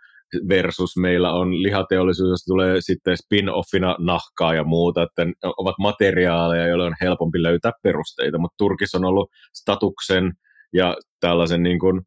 versus 0.50 0.98
meillä 0.98 1.34
on 1.34 1.63
lihateollisuus, 1.63 2.29
josta 2.29 2.53
tulee 2.53 2.82
sitten 2.82 3.18
spin-offina 3.18 3.96
nahkaa 4.00 4.53
ja 4.53 4.63
muuta, 4.63 5.03
että 5.03 5.25
ovat 5.58 5.75
materiaaleja, 5.79 6.68
joille 6.68 6.86
on 6.86 6.96
helpompi 7.01 7.44
löytää 7.44 7.72
perusteita, 7.84 8.38
mutta 8.38 8.56
Turkis 8.58 8.96
on 8.96 9.06
ollut 9.06 9.29
statuksen 9.53 10.34
ja 10.74 10.96
tällaisen 11.20 11.63
niin 11.63 11.79
kuin 11.79 12.01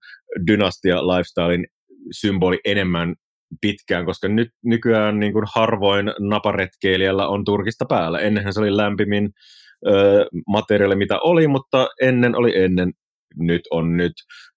dynastia-lifestylein 0.46 1.66
symboli 2.10 2.60
enemmän 2.64 3.14
pitkään, 3.60 4.04
koska 4.04 4.28
nyt 4.28 4.48
nykyään 4.64 5.20
niin 5.20 5.32
kuin 5.32 5.44
harvoin 5.54 6.12
naparetkeilijällä 6.20 7.28
on 7.28 7.44
turkista 7.44 7.84
päällä. 7.88 8.18
Ennenhän 8.18 8.52
se 8.52 8.60
oli 8.60 8.76
lämpimin 8.76 9.30
ö, 9.86 10.26
materiaali, 10.48 10.96
mitä 10.96 11.18
oli, 11.18 11.48
mutta 11.48 11.88
ennen 12.02 12.36
oli 12.36 12.56
ennen, 12.56 12.92
nyt 13.36 13.62
on 13.70 13.96
nyt. 13.96 14.12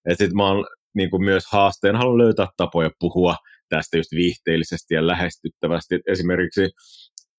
Ja 0.08 0.16
sitten 0.16 0.36
mä 0.36 0.48
oon 0.48 0.66
niin 0.96 1.10
kuin 1.10 1.24
myös 1.24 1.44
haasteen 1.52 1.96
haluan 1.96 2.18
löytää 2.18 2.48
tapoja 2.58 2.90
puhua 3.00 3.36
tästä 3.70 3.98
just 3.98 4.12
viihteellisesti 4.12 4.94
ja 4.94 5.08
lähestyttävästi. 5.08 6.00
Esimerkiksi 6.08 6.70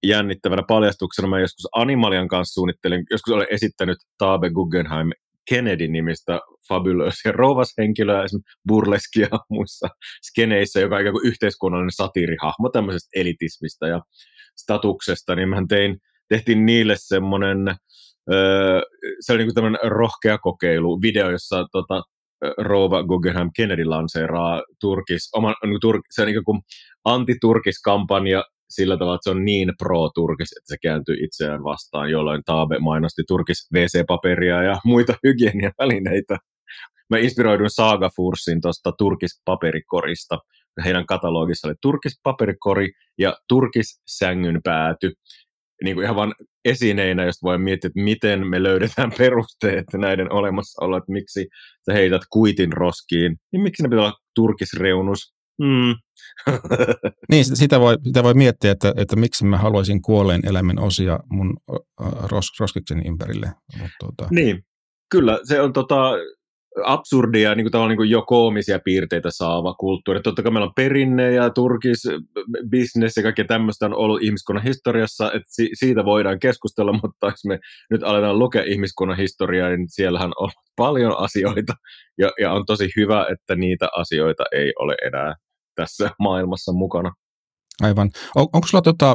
jännittävänä 0.07 0.63
paljastuksena 0.69 1.29
mä 1.29 1.41
joskus 1.41 1.69
Animalian 1.73 2.29
kanssa 2.29 2.55
suunnittelin, 2.55 3.05
joskus 3.11 3.35
olen 3.35 3.47
esittänyt 3.51 3.99
Taabe 4.19 4.51
Guggenheim 4.51 5.11
Kennedy-nimistä 5.49 6.41
fabulöisiä 6.69 7.33
rouvashenkilöä, 7.33 8.25
esimerkiksi 8.25 8.59
burleskia 8.69 9.29
muissa 9.51 9.89
skeneissä, 10.23 10.81
joka 10.81 10.95
on 10.95 11.01
ikään 11.01 11.13
kuin 11.13 11.27
yhteiskunnallinen 11.27 11.91
satiirihahmo 11.91 12.69
tämmöisestä 12.73 13.21
elitismistä 13.21 13.87
ja 13.87 14.01
statuksesta, 14.57 15.35
niin 15.35 15.49
mä 15.49 15.63
tein, 15.69 15.99
tehtiin 16.29 16.67
niille 16.67 16.95
semmoinen, 16.99 17.59
öö, 18.33 18.81
se 19.21 19.33
oli 19.33 19.45
niin 19.45 19.55
tämmöinen 19.55 19.91
rohkea 19.91 20.39
kokeilu, 20.39 21.03
video, 21.03 21.31
jossa 21.31 21.67
tota, 21.73 22.03
Rova 22.59 23.03
Guggenheim 23.03 23.51
Kennedy 23.57 23.85
lanseeraa 23.85 24.63
Turkis, 24.81 25.29
oman, 25.33 25.55
niin 25.67 25.81
tur, 25.81 26.01
se 26.11 26.23
on 26.23 26.27
niin 26.27 26.45
kuin 26.45 26.61
anti-Turkis-kampanja 27.05 28.45
sillä 28.71 28.97
tavalla, 28.97 29.15
että 29.15 29.25
se 29.25 29.31
on 29.31 29.45
niin 29.45 29.73
pro-Turkis, 29.79 30.53
että 30.53 30.69
se 30.75 30.77
kääntyy 30.83 31.17
itseään 31.25 31.65
vastaan, 31.65 32.11
jolloin 32.11 32.43
Taabe 32.45 32.79
mainosti 32.79 33.23
Turkis 33.29 33.69
WC-paperia 33.75 34.63
ja 34.63 34.81
muita 34.85 35.15
hygieniavälineitä. 35.25 36.37
Mä 37.11 37.19
inspiroidun 37.19 37.71
Saga 37.71 38.11
Fursin 38.17 38.61
tuosta 38.61 38.93
Turkis 38.99 39.41
paperikorista. 39.45 40.39
Heidän 40.85 41.07
katalogissa 41.07 41.69
oli 41.69 41.75
Turkis 41.83 42.21
paperikori 42.23 42.91
ja 43.19 43.37
Turkis 43.49 44.01
sängyn 44.19 44.61
pääty. 44.65 45.13
Niin 45.85 45.97
kuin 45.97 46.05
ihan 46.05 46.17
vain 46.17 46.33
esineinä, 46.65 47.25
jos 47.25 47.43
voi 47.43 47.59
miettiä, 47.59 47.89
että 47.89 48.01
miten 48.01 48.47
me 48.47 48.63
löydetään 48.63 49.13
perusteet 49.19 49.85
näiden 49.97 50.33
olemassaoloa, 50.33 50.99
että 50.99 51.13
miksi 51.13 51.49
sä 51.87 51.93
heität 51.93 52.23
kuitin 52.31 52.73
roskiin, 52.73 53.37
niin 53.53 53.63
miksi 53.63 53.83
ne 53.83 53.89
pitää 53.89 54.05
olla 54.05 54.19
turkisreunus, 54.35 55.36
Mm. 55.63 55.95
niin, 57.31 57.45
sitä 57.45 57.81
voi, 57.81 57.97
sitä 58.05 58.23
voi 58.23 58.35
miettiä, 58.35 58.71
että, 58.71 58.95
että 58.97 59.17
miksi 59.17 59.45
mä 59.45 59.59
haluaisin 59.59 60.03
kuolleen 60.03 60.41
eläimen 60.47 60.79
osia 60.79 61.21
mun 61.31 61.57
ros, 62.23 62.47
roskiksen 62.61 63.07
ympärille. 63.07 63.53
Mut, 63.81 63.91
tuota... 64.01 64.29
Niin, 64.31 64.65
kyllä. 65.11 65.39
Se 65.45 65.61
on 65.61 65.73
tota, 65.73 66.13
absurdia, 66.85 67.55
niin 67.55 67.71
kuin, 67.71 67.89
niin 67.89 67.97
kuin 67.97 68.11
jo 68.11 68.23
koomisia 68.23 68.79
piirteitä 68.85 69.31
saava 69.31 69.75
kulttuuri. 69.75 70.21
Totta 70.21 70.43
kai 70.43 70.53
meillä 70.53 70.67
on 70.67 70.73
perinne 70.77 71.33
ja 71.33 71.51
turkis, 71.51 72.09
business 72.71 73.17
ja 73.17 73.23
kaikkea 73.23 73.45
tämmöistä 73.45 73.87
on 73.87 73.95
ollut 73.95 74.23
ihmiskunnan 74.23 74.65
historiassa, 74.65 75.27
että 75.27 75.49
si- 75.49 75.71
siitä 75.75 76.05
voidaan 76.05 76.39
keskustella, 76.39 76.93
mutta 77.03 77.27
jos 77.27 77.45
me 77.45 77.59
nyt 77.91 78.03
aletaan 78.03 78.39
lukea 78.39 78.63
ihmiskunnan 78.63 79.17
historiaa, 79.17 79.69
niin 79.69 79.89
siellähän 79.89 80.33
on 80.39 80.51
paljon 80.77 81.19
asioita 81.19 81.73
ja, 82.19 82.33
ja 82.41 82.53
on 82.53 82.67
tosi 82.67 82.89
hyvä, 82.97 83.27
että 83.33 83.57
niitä 83.57 83.89
asioita 83.97 84.45
ei 84.53 84.73
ole 84.79 84.95
enää 85.07 85.35
tässä 85.77 86.11
maailmassa 86.21 86.73
mukana. 86.73 87.13
Aivan. 87.83 88.11
On, 88.35 88.47
onko 88.53 88.67
sulla 88.67 88.83
tota 88.83 89.15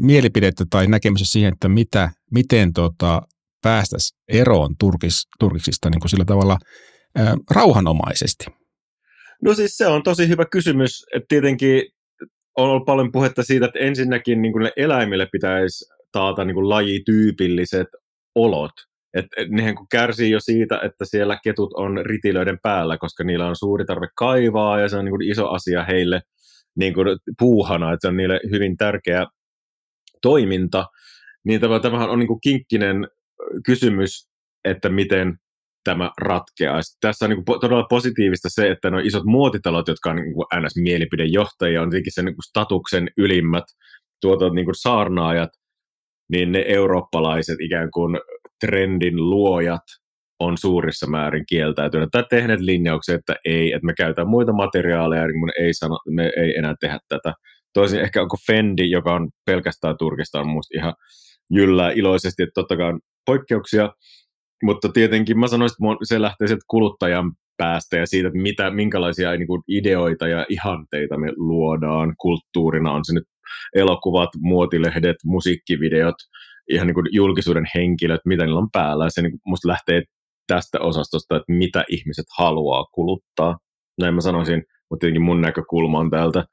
mielipidettä 0.00 0.64
tai 0.70 0.86
näkemystä 0.86 1.26
siihen, 1.26 1.52
että 1.52 1.68
mitä, 1.68 2.10
miten 2.30 2.72
tota, 2.72 3.22
päästäisiin 3.62 4.20
eroon 4.28 4.74
turkis, 4.78 5.22
turkiksista 5.38 5.90
niin 5.90 6.00
kuin 6.00 6.10
sillä 6.10 6.24
tavalla 6.24 6.58
ää, 7.16 7.34
rauhanomaisesti? 7.50 8.44
No 9.42 9.54
siis 9.54 9.76
se 9.76 9.86
on 9.86 10.02
tosi 10.02 10.28
hyvä 10.28 10.44
kysymys. 10.44 11.06
että 11.14 11.26
tietenkin 11.28 11.82
on 12.56 12.70
ollut 12.70 12.84
paljon 12.84 13.12
puhetta 13.12 13.42
siitä, 13.42 13.66
että 13.66 13.78
ensinnäkin 13.78 14.42
niin 14.42 14.52
kuin 14.52 14.70
eläimille 14.76 15.28
pitäisi 15.32 15.84
taata 16.12 16.44
niin 16.44 16.54
kuin 16.54 16.68
lajityypilliset 16.68 17.88
olot. 18.34 18.72
Et, 19.16 19.26
et 19.36 19.48
nehän 19.50 19.74
kun 19.74 19.86
kärsii 19.90 20.30
jo 20.30 20.40
siitä, 20.40 20.80
että 20.84 21.04
siellä 21.04 21.38
ketut 21.44 21.74
on 21.74 22.06
ritilöiden 22.06 22.58
päällä, 22.62 22.98
koska 22.98 23.24
niillä 23.24 23.46
on 23.46 23.56
suuri 23.56 23.84
tarve 23.84 24.06
kaivaa 24.16 24.80
ja 24.80 24.88
se 24.88 24.96
on 24.96 25.04
niin 25.04 25.12
kuin 25.12 25.30
iso 25.30 25.48
asia 25.48 25.84
heille 25.84 26.20
niin 26.76 26.94
kuin 26.94 27.06
puuhana, 27.38 27.92
että 27.92 28.00
se 28.00 28.08
on 28.08 28.16
niille 28.16 28.40
hyvin 28.50 28.76
tärkeä 28.76 29.26
toiminta. 30.22 30.86
Niin 31.44 31.60
tämä, 31.60 31.80
tämähän 31.80 32.10
on 32.10 32.18
niin 32.18 32.26
kuin 32.26 32.40
kinkkinen 32.40 33.08
kysymys, 33.66 34.28
että 34.64 34.88
miten 34.88 35.38
tämä 35.84 36.10
ratkeaa. 36.20 36.80
Tässä 37.00 37.24
on 37.24 37.30
niin 37.30 37.44
kuin 37.44 37.60
todella 37.60 37.86
positiivista 37.90 38.48
se, 38.50 38.70
että 38.70 38.90
nuo 38.90 39.00
isot 39.00 39.24
muotitalot, 39.24 39.88
jotka 39.88 40.10
on 40.10 40.16
niin 40.16 40.34
NS-mielipidejohtajia, 40.54 41.82
on 41.82 41.90
tietenkin 41.90 42.12
sen 42.12 42.24
niin 42.24 42.34
kuin 42.34 42.48
statuksen 42.48 43.10
ylimmät 43.16 43.64
tuota, 44.20 44.50
niin 44.50 44.64
kuin 44.64 44.74
saarnaajat, 44.74 45.50
niin 46.30 46.52
ne 46.52 46.64
eurooppalaiset 46.68 47.60
ikään 47.60 47.90
kuin 47.90 48.18
trendin 48.60 49.30
luojat 49.30 49.82
on 50.40 50.58
suurissa 50.58 51.06
määrin 51.06 51.44
kieltäytyneet 51.48 52.10
tai 52.12 52.24
tehneet 52.30 52.60
linjauksia, 52.60 53.14
että 53.14 53.34
ei, 53.44 53.72
että 53.72 53.86
me 53.86 53.94
käytetään 53.94 54.28
muita 54.28 54.52
materiaaleja, 54.52 55.26
niin 55.26 55.64
ei 55.66 55.74
sano, 55.74 55.98
me 56.10 56.32
ei 56.36 56.56
enää 56.58 56.74
tehdä 56.80 56.98
tätä. 57.08 57.32
Toisin 57.72 58.00
ehkä 58.00 58.22
onko 58.22 58.36
Fendi, 58.46 58.90
joka 58.90 59.14
on 59.14 59.28
pelkästään 59.46 59.96
Turkista, 59.98 60.40
on 60.40 60.48
musta 60.48 60.78
ihan 60.78 60.94
jyllää 61.50 61.90
iloisesti, 61.90 62.42
että 62.42 62.52
totta 62.54 62.76
kai 62.76 62.88
on 62.88 63.00
poikkeuksia, 63.26 63.90
mutta 64.62 64.88
tietenkin 64.88 65.38
mä 65.38 65.48
sanoisin, 65.48 65.86
että 65.92 66.04
se 66.04 66.20
lähtee 66.20 66.48
sieltä 66.48 66.64
kuluttajan 66.68 67.32
päästä 67.56 67.96
ja 67.96 68.06
siitä, 68.06 68.28
että 68.28 68.38
mitä, 68.38 68.70
minkälaisia 68.70 69.30
niin 69.30 69.46
kuin 69.46 69.62
ideoita 69.68 70.28
ja 70.28 70.46
ihanteita 70.48 71.18
me 71.18 71.32
luodaan 71.36 72.14
kulttuurina. 72.18 72.92
On 72.92 73.04
se 73.04 73.14
nyt 73.14 73.24
elokuvat, 73.74 74.30
muotilehdet, 74.40 75.16
musiikkivideot, 75.24 76.14
ihan 76.70 76.86
niin 76.86 76.94
kuin 76.94 77.06
julkisuuden 77.12 77.66
henkilöt, 77.74 78.20
mitä 78.24 78.44
niillä 78.44 78.60
on 78.60 78.70
päällä. 78.72 79.04
Ja 79.04 79.10
se 79.10 79.22
niin 79.22 79.38
musta 79.46 79.68
lähtee 79.68 80.02
tästä 80.46 80.80
osastosta, 80.80 81.36
että 81.36 81.52
mitä 81.52 81.84
ihmiset 81.88 82.26
haluaa 82.38 82.84
kuluttaa. 82.84 83.58
Näin 84.00 84.14
mä 84.14 84.20
sanoisin, 84.20 84.62
mutta 84.90 85.00
tietenkin 85.00 85.22
mun 85.22 85.40
näkökulma 85.40 85.98
on 85.98 86.10
täältä 86.10 86.44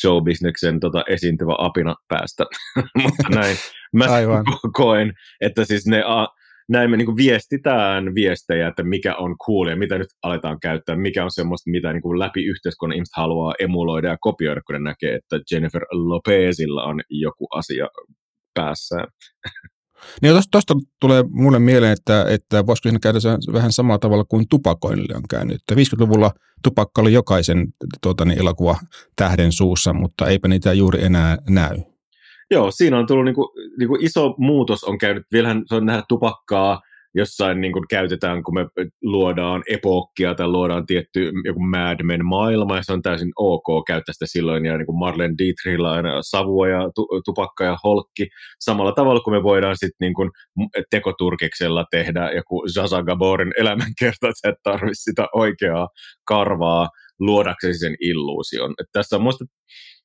showbisneksen 0.00 0.80
tota, 0.80 1.04
esiintyvä 1.08 1.54
apina 1.58 1.94
päästä. 2.08 2.44
mutta 3.02 3.28
näin 3.30 3.56
mä 3.92 4.04
Aivan. 4.04 4.44
koen, 4.72 5.12
että 5.40 5.64
siis 5.64 5.86
ne 5.86 6.02
a, 6.06 6.28
näin 6.68 6.90
me 6.90 6.96
niin 6.96 7.06
kuin 7.06 7.16
viestitään 7.16 8.14
viestejä, 8.14 8.68
että 8.68 8.82
mikä 8.82 9.14
on 9.14 9.36
cool 9.46 9.66
ja 9.66 9.76
mitä 9.76 9.98
nyt 9.98 10.08
aletaan 10.22 10.60
käyttää, 10.60 10.96
mikä 10.96 11.24
on 11.24 11.30
semmoista, 11.30 11.70
mitä 11.70 11.92
niin 11.92 12.02
kuin 12.02 12.18
läpi 12.18 12.44
yhteiskunnan 12.44 12.96
ihmiset 12.96 13.16
haluaa 13.16 13.54
emuloida 13.58 14.08
ja 14.08 14.16
kopioida, 14.20 14.60
kun 14.66 14.72
ne 14.72 14.78
näkee, 14.78 15.14
että 15.14 15.40
Jennifer 15.52 15.82
Lopezilla 15.90 16.84
on 16.84 17.00
joku 17.10 17.46
asia 17.54 17.88
päässään. 18.56 19.06
Niin 20.22 20.34
tuosta 20.50 20.74
tulee 21.00 21.24
mulle 21.30 21.58
mieleen, 21.58 21.92
että, 21.92 22.26
että 22.28 22.66
voisiko 22.66 22.88
siinä 22.88 22.98
käydä 22.98 23.18
vähän 23.52 23.72
samalla 23.72 23.98
tavalla 23.98 24.24
kuin 24.24 24.48
tupakoinnille 24.48 25.16
on 25.16 25.22
käynyt. 25.30 25.60
50-luvulla 25.72 26.30
tupakka 26.62 27.00
oli 27.02 27.12
jokaisen 27.12 27.66
tuota, 28.02 28.24
niin, 28.24 28.38
elokuva 28.38 28.76
tähden 29.16 29.52
suussa, 29.52 29.92
mutta 29.92 30.26
eipä 30.26 30.48
niitä 30.48 30.72
juuri 30.72 31.04
enää 31.04 31.38
näy. 31.48 31.76
Joo, 32.50 32.70
siinä 32.70 32.98
on 32.98 33.06
tullut 33.06 33.24
niin 33.24 33.34
kuin, 33.34 33.48
niin 33.78 33.88
kuin 33.88 34.04
iso 34.04 34.34
muutos 34.38 34.84
on 34.84 34.98
käynyt. 34.98 35.26
Vielähän 35.32 35.62
se 35.66 35.74
on 35.74 35.86
nähdä 35.86 36.02
tupakkaa 36.08 36.80
jossain 37.16 37.60
niin 37.60 37.72
kuin 37.72 37.84
käytetään, 37.90 38.42
kun 38.42 38.54
me 38.54 38.66
luodaan 39.02 39.62
epokkia 39.70 40.34
tai 40.34 40.48
luodaan 40.48 40.86
tietty 40.86 41.32
joku 41.44 41.60
Mad 41.60 42.02
Men 42.02 42.26
maailma, 42.26 42.76
ja 42.76 42.82
se 42.82 42.92
on 42.92 43.02
täysin 43.02 43.32
ok 43.36 43.84
käyttää 43.86 44.12
sitä 44.12 44.26
silloin, 44.26 44.64
ja 44.66 44.76
niin 44.78 44.86
kuin 44.86 44.98
Marlene 44.98 45.34
Dietrichillä 45.38 45.92
aina 45.92 46.22
savua 46.22 46.68
ja 46.68 46.90
tu- 46.94 47.20
tupakka 47.24 47.64
ja 47.64 47.76
holkki, 47.84 48.28
samalla 48.60 48.92
tavalla 48.92 49.20
kuin 49.20 49.34
me 49.34 49.42
voidaan 49.42 49.76
sitten 49.76 50.06
niin 50.06 50.14
kuin 50.14 50.30
tekoturkiksella 50.90 51.84
tehdä 51.90 52.30
joku 52.36 52.62
Zaza 52.74 53.02
Gaborin 53.02 53.52
elämänkerta, 53.58 54.28
että 54.28 54.48
et 54.48 54.56
tarvitse 54.62 55.02
sitä 55.10 55.26
oikeaa 55.34 55.88
karvaa 56.26 56.88
luodaksesi 57.20 57.78
sen 57.78 57.94
illuusion. 58.00 58.74
Et 58.80 58.86
tässä 58.92 59.16
on 59.16 59.22
musta 59.22 59.44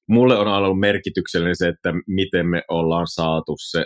mulle 0.09 0.37
on 0.37 0.47
ollut 0.47 0.79
merkityksellinen 0.79 1.55
se, 1.55 1.67
että 1.67 1.93
miten 2.07 2.47
me 2.47 2.61
ollaan 2.69 3.07
saatu 3.07 3.55
se 3.57 3.85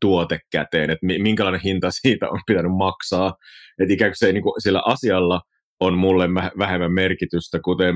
tuote 0.00 0.38
käteen, 0.52 0.90
että 0.90 1.06
minkälainen 1.06 1.60
hinta 1.64 1.90
siitä 2.00 2.30
on 2.30 2.40
pitänyt 2.46 2.72
maksaa. 2.78 3.34
Että 3.78 3.94
ikään 3.94 4.10
kuin 4.10 4.18
se 4.18 4.32
niin 4.32 4.42
kuin 4.42 4.62
sillä 4.62 4.82
asialla 4.86 5.40
on 5.80 5.98
mulle 5.98 6.28
vähemmän 6.58 6.92
merkitystä, 6.92 7.60
kuten 7.64 7.94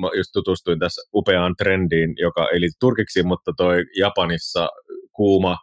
mä 0.00 0.08
just 0.16 0.30
tutustuin 0.32 0.78
tässä 0.78 1.02
upeaan 1.14 1.54
trendiin, 1.58 2.14
joka 2.18 2.48
ei 2.52 2.60
liity 2.60 2.76
turkiksi, 2.80 3.22
mutta 3.22 3.52
toi 3.56 3.84
Japanissa 3.98 4.68
kuuma 5.12 5.56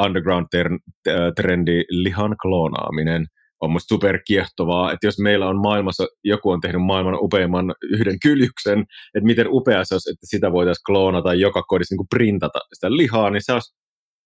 underground-trendi 0.00 1.84
lihan 1.90 2.36
kloonaaminen 2.42 3.26
on 3.60 3.70
musta 3.70 3.94
super 3.94 4.18
kiehtovaa, 4.26 4.92
että 4.92 5.06
jos 5.06 5.18
meillä 5.18 5.48
on 5.48 5.60
maailmassa, 5.62 6.06
joku 6.24 6.50
on 6.50 6.60
tehnyt 6.60 6.82
maailman 6.82 7.18
upeimman 7.20 7.74
yhden 7.82 8.16
kyljyksen, 8.22 8.80
että 9.14 9.26
miten 9.26 9.46
upea 9.48 9.84
se 9.84 9.94
olisi, 9.94 10.10
että 10.10 10.26
sitä 10.26 10.52
voitaisiin 10.52 10.84
kloonata 10.86 11.34
joka 11.34 11.62
kodissa 11.62 11.94
niin 11.94 12.06
printata 12.10 12.58
sitä 12.72 12.90
lihaa, 12.96 13.30
niin 13.30 13.42
se 13.44 13.52
olisi 13.52 13.79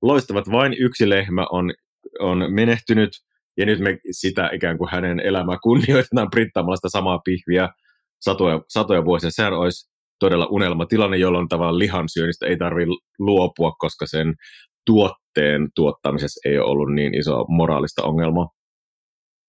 loistavat 0.05 0.51
vain 0.51 0.75
yksi 0.79 1.09
lehmä 1.09 1.47
on, 1.51 1.73
on 2.21 2.47
menehtynyt, 2.49 3.11
ja 3.57 3.67
nyt 3.67 3.79
me 3.79 3.99
sitä 4.11 4.51
ikään 4.53 4.79
kuin 4.79 4.91
hänen 4.91 5.21
elämää 5.21 5.57
kunnioitetaan 5.63 6.31
printtaamalla 6.31 6.77
sitä 6.77 6.89
samaa 6.89 7.19
pihviä 7.19 7.69
satoja, 8.21 8.61
satoja 8.69 9.05
vuosia. 9.05 9.31
Sehän 9.31 9.53
olisi 9.53 9.91
todella 10.21 10.47
unelmatilanne, 10.51 11.17
jolloin 11.17 11.49
tavallaan 11.49 11.79
lihansyönnistä 11.79 12.47
ei 12.47 12.57
tarvitse 12.57 12.91
luopua, 13.19 13.73
koska 13.79 14.07
sen 14.07 14.35
tuotteen 14.87 15.69
tuottamisessa 15.75 16.49
ei 16.49 16.59
ole 16.59 16.71
ollut 16.71 16.95
niin 16.95 17.15
iso 17.15 17.45
moraalista 17.49 18.03
ongelmaa. 18.03 18.49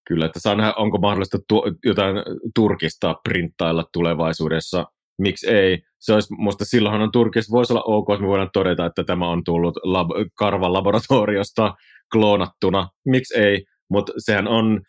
Kyllä, 0.07 0.25
että 0.25 0.39
saa 0.39 0.55
nähdä, 0.55 0.73
onko 0.77 0.97
mahdollista 0.97 1.37
tuo, 1.47 1.63
jotain 1.85 2.15
Turkista 2.55 3.15
printtailla 3.23 3.83
tulevaisuudessa 3.93 4.85
miksi 5.17 5.47
ei. 5.47 5.79
Se 5.99 6.13
olisi, 6.13 6.33
musta 6.37 6.65
silloinhan 6.65 7.01
on 7.01 7.11
Turkissa 7.11 7.51
voisi 7.51 7.73
olla 7.73 7.83
ok, 7.85 8.09
jos 8.09 8.19
me 8.19 8.27
voidaan 8.27 8.49
todeta, 8.53 8.85
että 8.85 9.03
tämä 9.03 9.29
on 9.29 9.43
tullut 9.43 9.77
lab- 9.77 10.29
karvan 10.35 10.73
laboratoriosta 10.73 11.73
kloonattuna. 12.11 12.89
Miksi 13.05 13.39
ei, 13.39 13.65
mutta 13.89 14.13
sehän 14.17 14.47
on, 14.47 14.81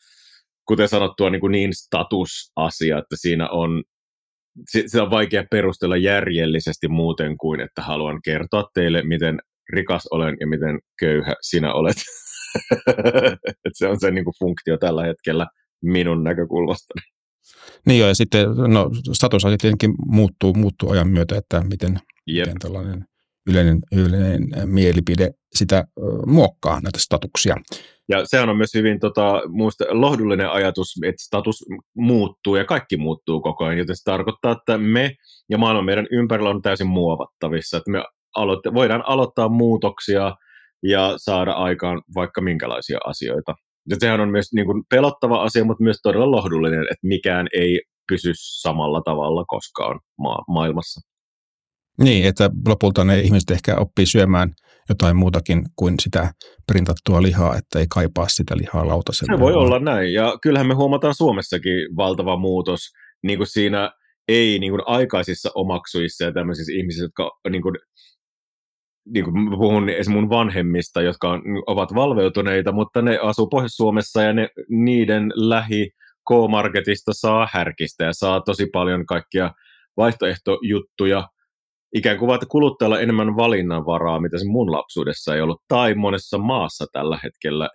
kuten 0.68 0.88
sanottua, 0.88 1.30
niin, 1.30 1.50
niin 1.50 1.74
statusasia, 1.74 2.98
että 2.98 3.16
siinä 3.16 3.48
on 3.48 3.82
se 4.86 5.02
on 5.02 5.10
vaikea 5.10 5.44
perustella 5.50 5.96
järjellisesti 5.96 6.88
muuten 6.88 7.36
kuin, 7.38 7.60
että 7.60 7.82
haluan 7.82 8.20
kertoa 8.24 8.70
teille, 8.74 9.02
miten 9.02 9.38
rikas 9.72 10.08
olen 10.10 10.36
ja 10.40 10.46
miten 10.46 10.78
köyhä 10.98 11.34
sinä 11.40 11.72
olet. 11.74 11.96
se 13.72 13.88
on 13.88 14.00
se 14.00 14.10
niin 14.10 14.24
kuin 14.24 14.34
funktio 14.38 14.78
tällä 14.78 15.04
hetkellä 15.04 15.46
minun 15.82 16.24
näkökulmastani. 16.24 17.15
Niin 17.86 17.98
joo, 17.98 18.08
ja 18.08 18.14
sitten 18.14 18.48
no, 18.68 18.90
statusasiat 19.12 19.60
tietenkin 19.60 19.94
muuttuu, 20.06 20.54
muuttuu 20.54 20.90
ajan 20.90 21.08
myötä, 21.08 21.36
että 21.36 21.60
miten, 21.60 21.98
miten 22.26 22.58
tällainen 22.58 23.04
yleinen, 23.46 23.78
yleinen 23.92 24.48
mielipide 24.64 25.30
sitä 25.54 25.84
muokkaa 26.26 26.80
näitä 26.80 26.98
statuksia. 26.98 27.56
Ja 28.08 28.22
sehän 28.24 28.48
on 28.48 28.56
myös 28.56 28.74
hyvin 28.74 29.00
tota, 29.00 29.42
muista, 29.48 29.84
lohdullinen 29.88 30.50
ajatus, 30.50 30.88
että 31.04 31.22
status 31.22 31.64
muuttuu 31.96 32.56
ja 32.56 32.64
kaikki 32.64 32.96
muuttuu 32.96 33.40
koko 33.40 33.64
ajan, 33.64 33.78
joten 33.78 33.96
se 33.96 34.04
tarkoittaa, 34.04 34.52
että 34.52 34.78
me 34.78 35.14
ja 35.50 35.58
maailma 35.58 35.82
meidän 35.82 36.06
ympärillä 36.10 36.50
on 36.50 36.62
täysin 36.62 36.86
muovattavissa, 36.86 37.76
että 37.76 37.90
me 37.90 38.04
aloitte, 38.36 38.74
voidaan 38.74 39.02
aloittaa 39.06 39.48
muutoksia 39.48 40.36
ja 40.82 41.14
saada 41.16 41.52
aikaan 41.52 42.02
vaikka 42.14 42.40
minkälaisia 42.40 42.98
asioita. 43.04 43.54
Ja 43.90 43.96
sehän 43.98 44.20
on 44.20 44.28
myös 44.28 44.52
niin 44.52 44.66
kuin 44.66 44.82
pelottava 44.90 45.42
asia, 45.42 45.64
mutta 45.64 45.84
myös 45.84 45.96
todella 46.02 46.30
lohdullinen, 46.30 46.82
että 46.82 47.06
mikään 47.06 47.46
ei 47.54 47.80
pysy 48.08 48.32
samalla 48.34 49.02
tavalla 49.04 49.44
koskaan 49.44 50.00
ma- 50.18 50.44
maailmassa. 50.48 51.00
Niin, 52.02 52.26
että 52.26 52.50
lopulta 52.68 53.04
ne 53.04 53.20
ihmiset 53.20 53.50
ehkä 53.50 53.76
oppii 53.76 54.06
syömään 54.06 54.54
jotain 54.88 55.16
muutakin 55.16 55.62
kuin 55.76 55.94
sitä 56.02 56.32
printattua 56.66 57.22
lihaa, 57.22 57.56
että 57.56 57.78
ei 57.78 57.86
kaipaa 57.90 58.28
sitä 58.28 58.56
lihaa 58.56 58.88
lautaselle. 58.88 59.36
Se 59.36 59.40
voi 59.40 59.54
olla 59.54 59.78
näin, 59.78 60.12
ja 60.12 60.38
kyllähän 60.42 60.66
me 60.66 60.74
huomataan 60.74 61.14
Suomessakin 61.14 61.96
valtava 61.96 62.36
muutos 62.36 62.80
niin 63.22 63.38
kuin 63.38 63.46
siinä 63.46 63.90
ei 64.28 64.58
niin 64.58 64.72
kuin 64.72 64.82
aikaisissa 64.86 65.50
omaksuissa 65.54 66.24
ja 66.24 66.32
tämmöisissä 66.32 66.72
ihmisissä, 66.72 67.04
jotka 67.04 67.30
niin 67.50 67.62
kuin 67.62 67.74
niin 69.06 69.24
kuin 69.24 69.50
puhun 69.50 69.88
esimerkiksi 69.88 70.10
mun 70.10 70.28
vanhemmista, 70.28 71.02
jotka 71.02 71.30
on, 71.30 71.42
ovat 71.66 71.94
valveutuneita, 71.94 72.72
mutta 72.72 73.02
ne 73.02 73.18
asuu 73.18 73.46
Pohjois-Suomessa 73.46 74.22
ja 74.22 74.32
ne, 74.32 74.48
niiden 74.68 75.32
lähi 75.34 75.90
K-Marketista 76.28 77.12
saa 77.14 77.48
härkistä 77.52 78.04
ja 78.04 78.12
saa 78.12 78.40
tosi 78.40 78.66
paljon 78.72 79.06
kaikkia 79.06 79.50
vaihtoehtojuttuja. 79.96 81.28
Ikään 81.94 82.18
kuin 82.18 82.34
että 82.34 82.46
kuluttajalla 82.46 83.00
enemmän 83.00 83.36
valinnanvaraa, 83.36 84.20
mitä 84.20 84.38
se 84.38 84.44
mun 84.44 84.72
lapsuudessa 84.72 85.34
ei 85.34 85.40
ollut, 85.40 85.62
tai 85.68 85.94
monessa 85.94 86.38
maassa 86.38 86.86
tällä 86.92 87.18
hetkellä 87.22 87.68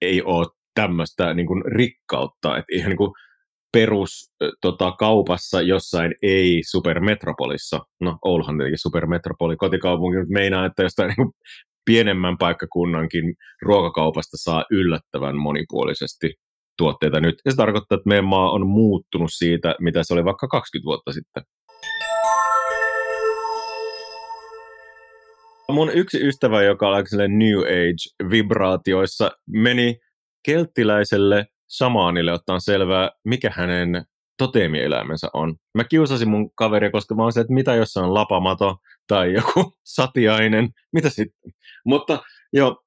ei 0.00 0.22
ole 0.22 0.46
tämmöistä 0.74 1.34
niin 1.34 1.46
rikkautta, 1.66 2.56
että 2.56 2.72
ihan 2.72 2.88
niin 2.88 2.96
kuin 2.96 3.12
perus 3.72 4.10
tota, 4.60 4.92
kaupassa 4.92 5.62
jossain 5.62 6.14
ei-supermetropolissa, 6.22 7.80
no 8.00 8.18
Ouluhan 8.24 8.58
tietenkin 8.58 8.78
supermetropoli, 8.78 9.56
kotikaupunki, 9.56 10.18
mutta 10.18 10.32
meinaa, 10.32 10.66
että 10.66 10.82
jostain 10.82 11.14
niin 11.18 11.30
pienemmän 11.84 12.38
paikkakunnankin 12.38 13.34
ruokakaupasta 13.62 14.36
saa 14.36 14.64
yllättävän 14.70 15.36
monipuolisesti 15.36 16.34
tuotteita 16.78 17.20
nyt. 17.20 17.34
Ja 17.44 17.50
se 17.50 17.56
tarkoittaa, 17.56 17.96
että 17.96 18.08
meidän 18.08 18.24
maa 18.24 18.50
on 18.50 18.66
muuttunut 18.66 19.30
siitä, 19.32 19.74
mitä 19.80 20.02
se 20.02 20.14
oli 20.14 20.24
vaikka 20.24 20.48
20 20.48 20.84
vuotta 20.84 21.12
sitten. 21.12 21.42
Mun 25.72 25.90
yksi 25.94 26.26
ystävä, 26.26 26.62
joka 26.62 26.90
aika 26.90 27.08
New 27.16 27.58
Age-vibraatioissa, 27.58 29.30
meni 29.46 29.98
kelttiläiselle 30.44 31.46
samaanille 31.72 32.32
ottaa 32.32 32.60
selvää, 32.60 33.10
mikä 33.24 33.52
hänen 33.54 34.04
toteemieläimensä 34.38 35.28
on. 35.32 35.54
Mä 35.74 35.84
kiusasin 35.84 36.28
mun 36.28 36.50
kaveria, 36.54 36.90
koska 36.90 37.14
mä 37.14 37.22
oon 37.22 37.32
se, 37.32 37.40
että 37.40 37.52
mitä 37.52 37.74
jos 37.74 37.96
on 37.96 38.14
lapamato 38.14 38.76
tai 39.08 39.32
joku 39.32 39.72
satiainen, 39.96 40.68
mitä 40.92 41.10
sitten. 41.10 41.52
Mutta 41.86 42.18
joo, 42.52 42.82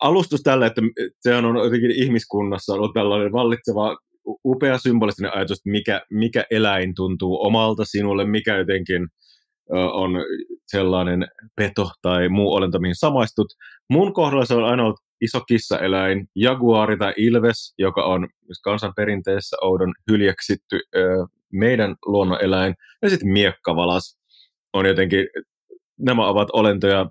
alustus 0.00 0.40
tälle, 0.42 0.66
että 0.66 0.82
se 1.20 1.34
on 1.34 1.56
jotenkin 1.64 1.90
ihmiskunnassa 1.90 2.74
ollut 2.74 2.94
tällainen 2.94 3.32
vallitseva 3.32 3.96
upea 4.44 4.78
symbolistinen 4.78 5.36
ajatus, 5.36 5.58
että 5.58 5.70
mikä, 5.70 6.02
mikä 6.10 6.44
eläin 6.50 6.94
tuntuu 6.94 7.46
omalta 7.46 7.84
sinulle, 7.84 8.24
mikä 8.24 8.56
jotenkin 8.56 9.08
on 9.92 10.10
sellainen 10.66 11.26
peto 11.56 11.90
tai 12.02 12.28
muu 12.28 12.52
olento, 12.52 12.78
mihin 12.78 12.94
samaistut. 12.94 13.46
Mun 13.90 14.12
kohdalla 14.12 14.44
se 14.44 14.54
on 14.54 14.64
aina 14.64 14.82
ollut 14.82 15.00
iso 15.20 15.40
kissaeläin, 15.40 16.28
jaguari 16.34 16.96
tai 16.96 17.14
ilves, 17.16 17.74
joka 17.78 18.04
on 18.04 18.28
kansanperinteessä 18.62 19.56
oudon 19.62 19.94
hyljeksitty 20.10 20.80
meidän 21.52 21.96
luonnoneläin, 22.06 22.74
ja 23.02 23.10
sitten 23.10 23.28
miekkavalas 23.28 24.18
on 24.72 24.86
jotenkin, 24.86 25.26
nämä 25.98 26.28
ovat 26.28 26.48
olentoja, 26.52 27.10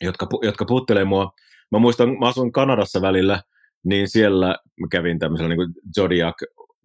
jotka, 0.00 0.28
jotka 0.42 0.64
puuttelee 0.64 1.04
mua. 1.04 1.32
Mä 1.72 1.78
muistan, 1.78 2.18
mä 2.18 2.28
asun 2.28 2.52
Kanadassa 2.52 3.02
välillä, 3.02 3.42
niin 3.84 4.08
siellä 4.08 4.46
mä 4.80 4.86
kävin 4.90 5.18
tämmöisellä 5.18 5.54
niin 5.54 5.74
Zodiac 5.98 6.34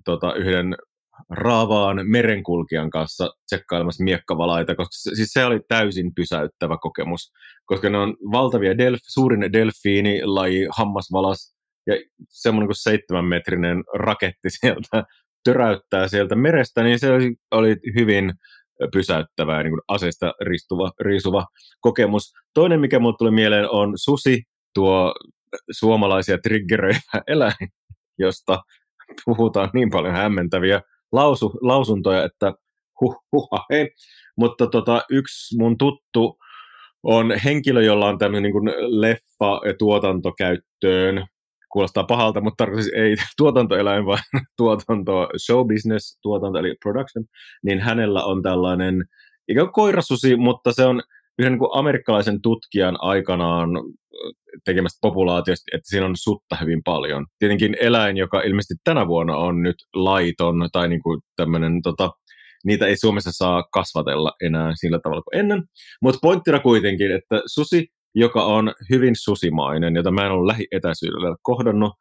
tota, 0.05 0.33
yhden 0.33 0.75
raavaan 1.29 1.99
merenkulkijan 2.03 2.89
kanssa 2.89 3.29
tsekkailemassa 3.45 4.03
miekkavalaita, 4.03 4.75
koska 4.75 5.15
siis 5.15 5.29
se 5.33 5.45
oli 5.45 5.59
täysin 5.67 6.15
pysäyttävä 6.15 6.77
kokemus, 6.81 7.31
koska 7.65 7.89
ne 7.89 7.97
on 7.97 8.17
valtavia, 8.31 8.77
delf, 8.77 8.99
suurin 9.07 9.53
delfiinilaji, 9.53 10.67
hammasvalas, 10.77 11.55
ja 11.87 11.95
semmoinen 12.29 12.67
kuin 12.67 12.75
seitsemän 12.75 13.25
metrinen 13.25 13.83
raketti 13.93 14.49
sieltä 14.59 15.03
töräyttää 15.43 16.07
sieltä 16.07 16.35
merestä, 16.35 16.83
niin 16.83 16.99
se 16.99 17.11
oli, 17.11 17.35
oli 17.51 17.75
hyvin 17.95 18.33
pysäyttävä 18.93 19.57
ja 19.57 19.63
niin 19.63 19.73
aseista 19.87 20.33
ristuva, 20.41 20.91
riisuva 20.99 21.45
kokemus. 21.79 22.33
Toinen, 22.53 22.79
mikä 22.79 22.99
mulle 22.99 23.15
tuli 23.17 23.31
mieleen, 23.31 23.69
on 23.69 23.93
susi, 23.95 24.43
tuo 24.73 25.13
suomalaisia 25.71 26.37
triggeröivä 26.37 26.99
eläin, 27.27 27.69
josta 28.17 28.59
puhutaan 29.25 29.69
niin 29.73 29.89
paljon 29.89 30.13
hämmentäviä 30.13 30.81
lausu, 31.11 31.53
lausuntoja, 31.61 32.23
että 32.23 32.53
huh, 33.01 33.15
huh, 33.31 33.49
hei. 33.69 33.89
Mutta 34.37 34.67
tota, 34.67 35.01
yksi 35.09 35.57
mun 35.57 35.77
tuttu 35.77 36.37
on 37.03 37.33
henkilö, 37.45 37.83
jolla 37.83 38.07
on 38.07 38.17
tämmöinen 38.17 38.51
niin 38.51 38.73
leffa- 39.01 39.75
tuotantokäyttöön. 39.77 41.25
Kuulostaa 41.71 42.03
pahalta, 42.03 42.41
mutta 42.41 42.65
tarkoitus 42.65 42.91
ei 42.95 43.15
tuotantoeläin, 43.37 44.05
vaan 44.05 44.23
tuotanto, 44.57 45.29
show 45.45 45.67
business, 45.67 46.19
tuotanto 46.21 46.59
eli 46.59 46.75
production, 46.83 47.25
niin 47.63 47.79
hänellä 47.79 48.23
on 48.23 48.41
tällainen 48.41 49.05
ikään 49.47 49.67
kuin 49.67 49.73
koirasusi, 49.73 50.35
mutta 50.35 50.73
se 50.73 50.85
on 50.85 51.01
yhden 51.39 51.51
niin 51.51 51.59
kuin 51.59 51.69
amerikkalaisen 51.73 52.41
tutkijan 52.41 52.97
aikanaan 52.99 53.69
tekemästä 54.65 54.97
populaatiosta, 55.01 55.65
että 55.73 55.89
siinä 55.89 56.05
on 56.05 56.17
sutta 56.17 56.55
hyvin 56.55 56.81
paljon. 56.85 57.25
Tietenkin 57.39 57.77
eläin, 57.81 58.17
joka 58.17 58.41
ilmeisesti 58.41 58.73
tänä 58.83 59.07
vuonna 59.07 59.37
on 59.37 59.61
nyt 59.61 59.75
laiton 59.93 60.69
tai 60.71 60.89
niin 60.89 61.01
kuin 61.03 61.21
tämmöinen, 61.35 61.81
tota, 61.81 62.11
niitä 62.65 62.87
ei 62.87 62.97
Suomessa 62.97 63.31
saa 63.31 63.63
kasvatella 63.63 64.33
enää 64.41 64.71
sillä 64.75 64.99
tavalla 65.03 65.21
kuin 65.21 65.39
ennen. 65.39 65.63
Mutta 66.01 66.19
pointtina 66.21 66.59
kuitenkin, 66.59 67.11
että 67.11 67.41
susi, 67.45 67.87
joka 68.15 68.45
on 68.45 68.73
hyvin 68.89 69.15
susimainen, 69.15 69.95
jota 69.95 70.11
mä 70.11 70.25
en 70.25 70.31
ole 70.31 70.47
lähietäisyydellä 70.47 71.35
kohdannut, 71.41 71.93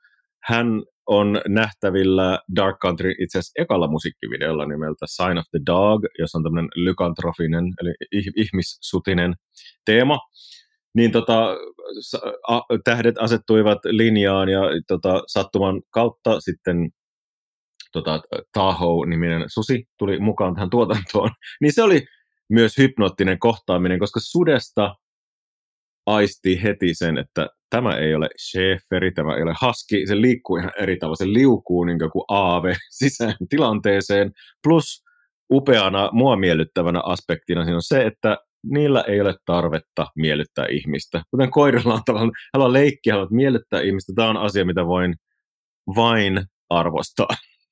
hän 0.45 0.67
on 1.09 1.41
nähtävillä 1.49 2.39
Dark 2.57 2.79
Country 2.79 3.11
itse 3.11 3.39
asiassa 3.39 3.63
ekalla 3.63 3.89
musiikkivideolla 3.89 4.67
nimeltä 4.67 5.07
Sign 5.07 5.39
of 5.39 5.45
the 5.51 5.61
Dog, 5.67 6.05
jossa 6.19 6.39
on 6.39 6.45
tämmöinen 6.45 6.69
lykantrofinen, 6.75 7.65
eli 7.83 7.95
ihmissutinen 8.37 9.35
teema. 9.85 10.19
Niin 10.95 11.13
tota, 11.13 11.57
tähdet 12.85 13.19
asettuivat 13.19 13.79
linjaan 13.85 14.49
ja 14.49 14.61
tota, 14.89 15.23
sattuman 15.27 15.83
kautta 15.91 16.41
sitten 16.41 16.91
tota, 17.93 18.21
Tahoe-niminen 18.53 19.45
susi 19.47 19.85
tuli 19.99 20.19
mukaan 20.19 20.55
tähän 20.55 20.71
tuotantoon. 20.71 21.31
Niin 21.61 21.73
se 21.73 21.83
oli 21.83 22.07
myös 22.51 22.79
hypnoottinen 22.79 23.39
kohtaaminen, 23.39 23.99
koska 23.99 24.21
sudesta 24.23 24.95
aisti 26.07 26.63
heti 26.63 26.95
sen, 26.95 27.19
että 27.19 27.49
tämä 27.71 27.97
ei 27.97 28.15
ole 28.15 28.29
Schäferi, 28.39 29.13
tämä 29.13 29.37
ei 29.37 29.43
ole 29.43 29.55
Husky, 29.67 30.07
se 30.07 30.21
liikkuu 30.21 30.57
ihan 30.57 30.73
eri 30.79 30.97
tavalla, 30.97 31.17
se 31.17 31.27
liukuu 31.27 31.85
niin 31.85 31.99
kuin 32.13 32.25
aave 32.29 32.77
sisään 32.91 33.35
tilanteeseen, 33.51 34.33
plus 34.63 35.05
upeana, 35.53 36.11
mua 36.13 36.37
miellyttävänä 36.37 37.01
aspektina 37.05 37.65
siinä 37.65 37.77
on 37.77 37.83
se, 37.83 38.03
että 38.03 38.39
niillä 38.65 39.05
ei 39.09 39.21
ole 39.21 39.35
tarvetta 39.45 40.07
miellyttää 40.17 40.67
ihmistä. 40.71 41.23
Kuten 41.31 41.51
koirilla 41.51 41.95
on 41.95 42.01
tavallaan, 42.07 42.33
haluaa 42.55 42.73
leikkiä, 42.73 43.13
haluaa 43.13 43.29
miellyttää 43.31 43.81
ihmistä, 43.81 44.13
tämä 44.17 44.29
on 44.29 44.37
asia, 44.37 44.65
mitä 44.65 44.87
voin 44.87 45.15
vain 45.97 46.41
arvostaa. 46.71 47.29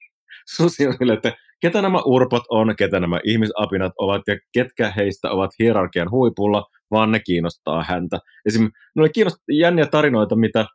Susi 0.57 0.87
on 0.87 0.95
sille, 0.99 1.13
että 1.13 1.33
ketä 1.61 1.83
nämä 1.83 1.99
urpot 2.05 2.43
on, 2.51 2.77
ketä 2.77 3.01
nämä 3.01 3.21
ihmisapinat 3.25 3.93
ovat 3.99 4.23
ja 4.27 4.37
ketkä 4.53 4.93
heistä 4.97 5.31
ovat 5.31 5.51
hierarkian 5.59 6.11
huipulla, 6.11 6.65
vaan 6.91 7.13
ne 7.13 7.21
kiinnostaa 7.21 7.85
häntä. 7.89 8.19
Esimerkiksi 8.47 8.81
ne 8.97 9.03
oli 9.03 9.11
kiinnostaa 9.11 9.45
jänniä 9.53 9.87
tarinoita, 9.87 10.37
mitä, 10.37 10.67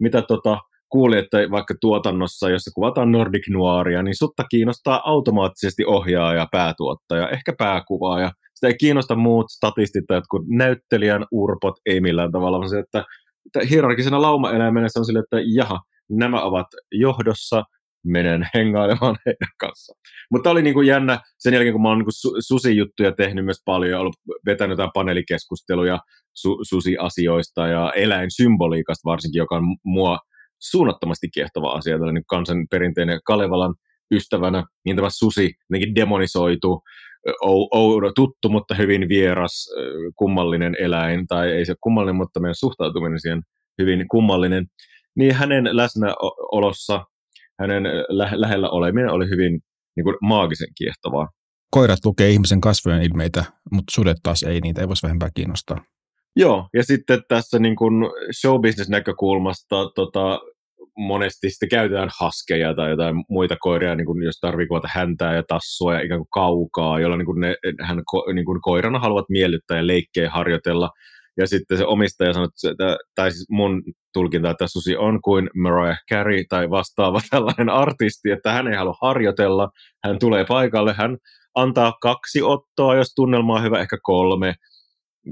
mitä 0.00 0.22
tota, 0.22 0.58
kuuli, 0.88 1.18
että 1.18 1.38
vaikka 1.50 1.74
tuotannossa, 1.80 2.50
jossa 2.50 2.70
kuvataan 2.74 3.12
Nordic 3.12 3.48
Noiria, 3.50 4.02
niin 4.02 4.16
sutta 4.16 4.44
kiinnostaa 4.50 5.02
automaattisesti 5.04 5.84
ohjaaja, 5.84 6.46
päätuottaja, 6.52 7.28
ehkä 7.28 7.52
pääkuvaaja. 7.58 8.32
Sitä 8.54 8.66
ei 8.66 8.74
kiinnosta 8.80 9.14
muut 9.14 9.46
statistit 9.50 10.04
tai 10.06 10.16
jotkut 10.16 10.42
näyttelijän 10.48 11.26
urpot, 11.32 11.74
ei 11.86 12.00
millään 12.00 12.32
tavalla, 12.32 12.58
vaan 12.58 12.70
se, 12.70 12.78
että, 12.78 13.04
että 13.46 13.68
hierarkisena 13.70 14.22
laumaeläimenä 14.22 14.88
se 14.88 14.98
on 14.98 15.04
sille, 15.04 15.18
että 15.18 15.36
jaha, 15.54 15.80
nämä 16.10 16.42
ovat 16.42 16.66
johdossa, 16.92 17.64
menen 18.04 18.48
hengailemaan 18.54 19.16
heidän 19.26 19.54
kanssaan. 19.60 20.00
Mutta 20.30 20.50
oli 20.50 20.62
niin 20.62 20.74
kuin 20.74 20.86
jännä 20.86 21.20
sen 21.38 21.54
jälkeen, 21.54 21.72
kun 21.72 21.82
mä 21.82 21.88
oon 21.88 21.98
niin 21.98 22.06
su- 22.06 22.36
susijuttuja 22.46 23.12
tehnyt 23.12 23.44
myös 23.44 23.62
paljon, 23.64 24.00
ollut 24.00 24.16
vetänyt 24.46 24.72
jotain 24.72 24.90
paneelikeskusteluja 24.94 25.98
su- 26.34 26.60
susiasioista 26.68 27.66
ja 27.66 27.92
eläinsymboliikasta 27.96 29.10
varsinkin, 29.10 29.38
joka 29.38 29.56
on 29.56 29.64
mua 29.84 30.18
suunnattomasti 30.58 31.28
kiehtova 31.34 31.72
asia, 31.72 31.98
tällainen 31.98 32.24
kansanperinteinen 32.26 33.20
Kalevalan 33.24 33.74
ystävänä, 34.14 34.64
niin 34.84 34.96
tämä 34.96 35.08
susi 35.10 35.52
jotenkin 35.70 35.94
demonisoitu, 35.94 36.82
oudo, 37.72 38.12
tuttu, 38.12 38.48
mutta 38.48 38.74
hyvin 38.74 39.08
vieras, 39.08 39.68
kummallinen 40.16 40.76
eläin, 40.78 41.26
tai 41.26 41.50
ei 41.50 41.66
se 41.66 41.74
kummallinen, 41.80 42.16
mutta 42.16 42.40
meidän 42.40 42.54
suhtautuminen 42.54 43.20
siihen 43.20 43.42
hyvin 43.78 44.08
kummallinen, 44.08 44.66
niin 45.16 45.34
hänen 45.34 45.68
läsnäolossa 45.72 47.04
hänen 47.60 47.82
lä- 48.08 48.40
lähellä 48.40 48.70
oleminen 48.70 49.10
oli 49.10 49.28
hyvin 49.28 49.60
niin 49.96 50.04
kuin 50.04 50.16
maagisen 50.22 50.68
kiehtovaa. 50.78 51.28
Koirat 51.70 51.98
lukee 52.04 52.30
ihmisen 52.30 52.60
kasvojen 52.60 53.02
ilmeitä, 53.02 53.44
mutta 53.72 53.94
sudet 53.94 54.16
taas 54.22 54.42
ei, 54.42 54.60
niitä 54.60 54.80
ei 54.80 54.88
voisi 54.88 55.06
vähempää 55.06 55.28
kiinnostaa. 55.34 55.84
Joo, 56.36 56.68
ja 56.74 56.84
sitten 56.84 57.22
tässä 57.28 57.58
niin 57.58 57.76
kuin 57.76 57.94
showbusiness-näkökulmasta 58.40 59.90
tota, 59.94 60.40
monesti 60.96 61.50
sitten 61.50 61.68
käytetään 61.68 62.08
haskeja 62.20 62.74
tai 62.74 62.90
jotain 62.90 63.24
muita 63.28 63.56
koiria, 63.60 63.94
niin 63.94 64.06
kuin 64.06 64.22
jos 64.22 64.40
tarvii 64.40 64.66
kuvata 64.66 64.88
häntää 64.94 65.34
ja 65.34 65.42
tassua 65.48 65.94
ja 65.94 66.00
ikään 66.00 66.20
kuin 66.20 66.30
kaukaa, 66.30 67.00
jolla 67.00 67.16
niin 67.16 67.26
kuin 67.26 67.40
ne, 67.40 67.56
hän 67.82 68.02
niin 68.34 68.44
kuin 68.44 68.60
koirana 68.60 68.98
haluavat 68.98 69.28
miellyttää 69.28 69.76
ja 69.76 69.86
leikkeä 69.86 70.30
harjoitella. 70.30 70.90
Ja 71.36 71.46
sitten 71.46 71.78
se 71.78 71.86
omistaja 71.86 72.32
sanoi, 72.32 72.48
että, 72.70 72.98
tai 73.14 73.30
siis 73.30 73.46
mun 73.50 73.82
tulkinta, 74.12 74.50
että 74.50 74.66
Susi 74.66 74.96
on 74.96 75.20
kuin 75.20 75.50
Mariah 75.54 75.98
Carey 76.12 76.44
tai 76.48 76.70
vastaava 76.70 77.20
tällainen 77.30 77.68
artisti, 77.68 78.30
että 78.30 78.52
hän 78.52 78.68
ei 78.68 78.76
halua 78.76 78.96
harjoitella, 79.02 79.70
hän 80.04 80.18
tulee 80.18 80.44
paikalle, 80.44 80.92
hän 80.92 81.16
antaa 81.54 81.94
kaksi 82.00 82.42
ottoa, 82.42 82.96
jos 82.96 83.14
tunnelma 83.14 83.54
on 83.54 83.62
hyvä, 83.62 83.80
ehkä 83.80 83.98
kolme, 84.02 84.54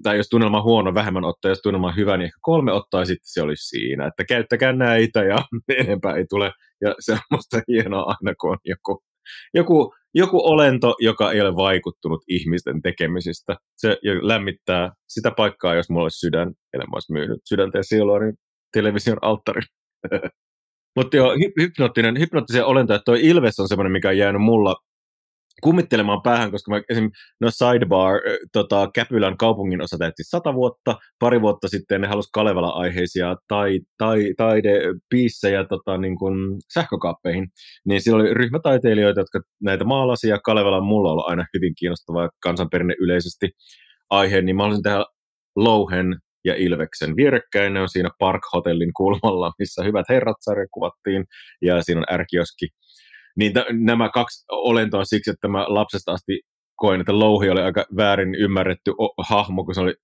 tai 0.02 0.16
jos 0.16 0.28
tunnelma 0.28 0.58
on 0.58 0.64
huono, 0.64 0.94
vähemmän 0.94 1.24
ottaa, 1.24 1.48
jos 1.48 1.60
tunnelma 1.62 1.88
on 1.88 1.96
hyvä, 1.96 2.16
niin 2.16 2.24
ehkä 2.24 2.38
kolme 2.40 2.72
ottaa, 2.72 3.00
ja 3.00 3.06
sitten 3.06 3.28
se 3.32 3.42
olisi 3.42 3.68
siinä, 3.68 4.06
että 4.06 4.24
käyttäkää 4.24 4.72
näitä, 4.72 5.24
ja 5.24 5.38
enempää 5.78 6.16
ei 6.16 6.24
tule, 6.28 6.52
ja 6.80 6.94
se 7.00 7.12
on 7.12 7.18
musta 7.30 7.60
hienoa 7.68 8.02
aina, 8.02 8.34
kun 8.40 8.50
on 8.50 8.58
joku, 8.64 9.02
joku, 9.54 9.94
joku 10.14 10.40
olento, 10.44 10.94
joka 11.00 11.32
ei 11.32 11.40
ole 11.40 11.56
vaikuttunut 11.56 12.20
ihmisten 12.28 12.82
tekemisistä. 12.82 13.56
Se 13.76 13.98
lämmittää 14.22 14.92
sitä 15.08 15.30
paikkaa, 15.30 15.74
jos 15.74 15.90
mulla 15.90 16.04
olisi 16.04 16.18
sydän, 16.18 16.48
en 16.48 16.80
mä 16.80 16.94
olisi 16.94 17.12
myynyt 17.12 17.40
sydäntä 17.44 17.78
ja 17.78 17.82
sielua, 17.82 18.18
niin 18.18 18.34
television 18.72 19.18
alttari. 19.22 19.60
Mutta 20.96 21.16
joo, 21.16 21.34
hypnoottinen, 21.60 22.18
hypnoottisia 22.18 22.66
olentoja, 22.66 22.98
toi 23.04 23.20
Ilves 23.22 23.60
on 23.60 23.68
semmoinen, 23.68 23.92
mikä 23.92 24.08
on 24.08 24.18
jäänyt 24.18 24.42
mulla 24.42 24.76
kummittelemaan 25.62 26.22
päähän, 26.22 26.50
koska 26.50 26.70
mä 26.70 26.82
esim. 26.90 27.10
no 27.40 27.50
Sidebar, 27.50 28.20
tota, 28.52 28.90
Käpylän 28.94 29.36
kaupungin 29.36 29.82
osa 29.82 29.98
täytti 29.98 30.22
sata 30.24 30.54
vuotta, 30.54 30.96
pari 31.18 31.40
vuotta 31.40 31.68
sitten 31.68 32.00
ne 32.00 32.06
halusi 32.06 32.28
Kalevala-aiheisia 32.32 33.36
tai, 33.48 33.80
tai, 33.98 34.34
taidepiissejä 34.36 35.64
tota, 35.64 35.98
niin 35.98 36.18
kuin 36.18 36.34
sähkökaappeihin, 36.74 37.48
niin 37.84 38.00
siellä 38.00 38.20
oli 38.22 38.34
ryhmätaiteilijoita, 38.34 39.20
jotka 39.20 39.40
näitä 39.62 39.84
maalasia, 39.84 40.38
Kalevala 40.38 40.76
on 40.76 40.86
mulla 40.86 41.12
ollut 41.12 41.28
aina 41.28 41.46
hyvin 41.54 41.74
kiinnostava 41.78 42.28
kansanperinne 42.42 42.94
yleisesti 43.00 43.50
aihe, 44.10 44.42
niin 44.42 44.56
mä 44.56 44.62
haluaisin 44.62 44.82
tehdä 44.82 45.04
Louhen 45.56 46.16
ja 46.44 46.54
Ilveksen 46.54 47.16
vierekkäin. 47.16 47.74
Ne 47.74 47.80
on 47.80 47.88
siinä 47.88 48.10
Park 48.18 48.42
Hotellin 48.52 48.92
kulmalla, 48.96 49.52
missä 49.58 49.84
hyvät 49.84 50.08
herrat 50.08 50.36
sarja 50.40 50.66
kuvattiin, 50.70 51.24
ja 51.62 51.82
siinä 51.82 52.00
on 52.00 52.14
ärkioski 52.14 52.68
niin 53.38 53.52
t- 53.52 53.84
nämä 53.84 54.08
kaksi 54.08 54.44
olentoa 54.52 55.04
siksi, 55.04 55.30
että 55.30 55.48
mä 55.48 55.64
lapsesta 55.68 56.12
asti 56.12 56.40
koin, 56.76 57.00
että 57.00 57.18
Louhi 57.18 57.50
oli 57.50 57.60
aika 57.60 57.86
väärin 57.96 58.34
ymmärretty 58.34 58.90
o- 58.90 59.22
hahmo, 59.22 59.64
kun 59.64 59.74
se 59.74 59.80
oli 59.80 59.94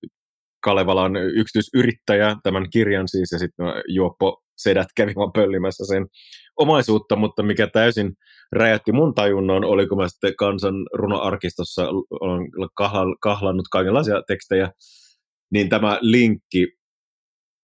Kalevalan 0.63 1.15
yksityisyrittäjä, 1.15 2.35
tämän 2.43 2.69
kirjan 2.69 3.07
siis, 3.07 3.31
ja 3.31 3.39
sitten 3.39 3.65
juoppo 3.87 4.41
sedät 4.57 4.87
kävi 4.95 5.13
vaan 5.15 5.31
pöllimässä 5.31 5.85
sen 5.85 6.05
omaisuutta, 6.59 7.15
mutta 7.15 7.43
mikä 7.43 7.67
täysin 7.67 8.13
räjähti 8.51 8.91
mun 8.91 9.15
tajunnon, 9.15 9.65
oli 9.65 9.87
kun 9.87 9.97
mä 9.97 10.07
sitten 10.07 10.35
kansan 10.35 10.75
runoarkistossa 10.93 11.87
olen 12.21 12.49
kahlannut 13.21 13.67
kaikenlaisia 13.71 14.21
tekstejä, 14.27 14.71
niin 15.53 15.69
tämä 15.69 15.97
linkki 16.01 16.67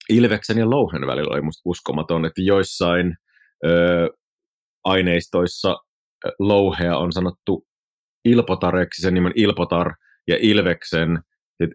Ilveksen 0.09 0.57
ja 0.57 0.69
Louhen 0.69 1.07
välillä 1.07 1.33
oli 1.33 1.41
musta 1.41 1.61
uskomaton, 1.65 2.25
että 2.25 2.41
joissain 2.41 3.15
aineistoissa 4.83 5.77
louhea 6.39 6.97
on 6.97 7.11
sanottu 7.11 7.65
ilpotareksi, 8.25 9.01
sen 9.01 9.13
nimen 9.13 9.33
ilpotar, 9.35 9.93
ja 10.27 10.37
ilveksen 10.41 11.19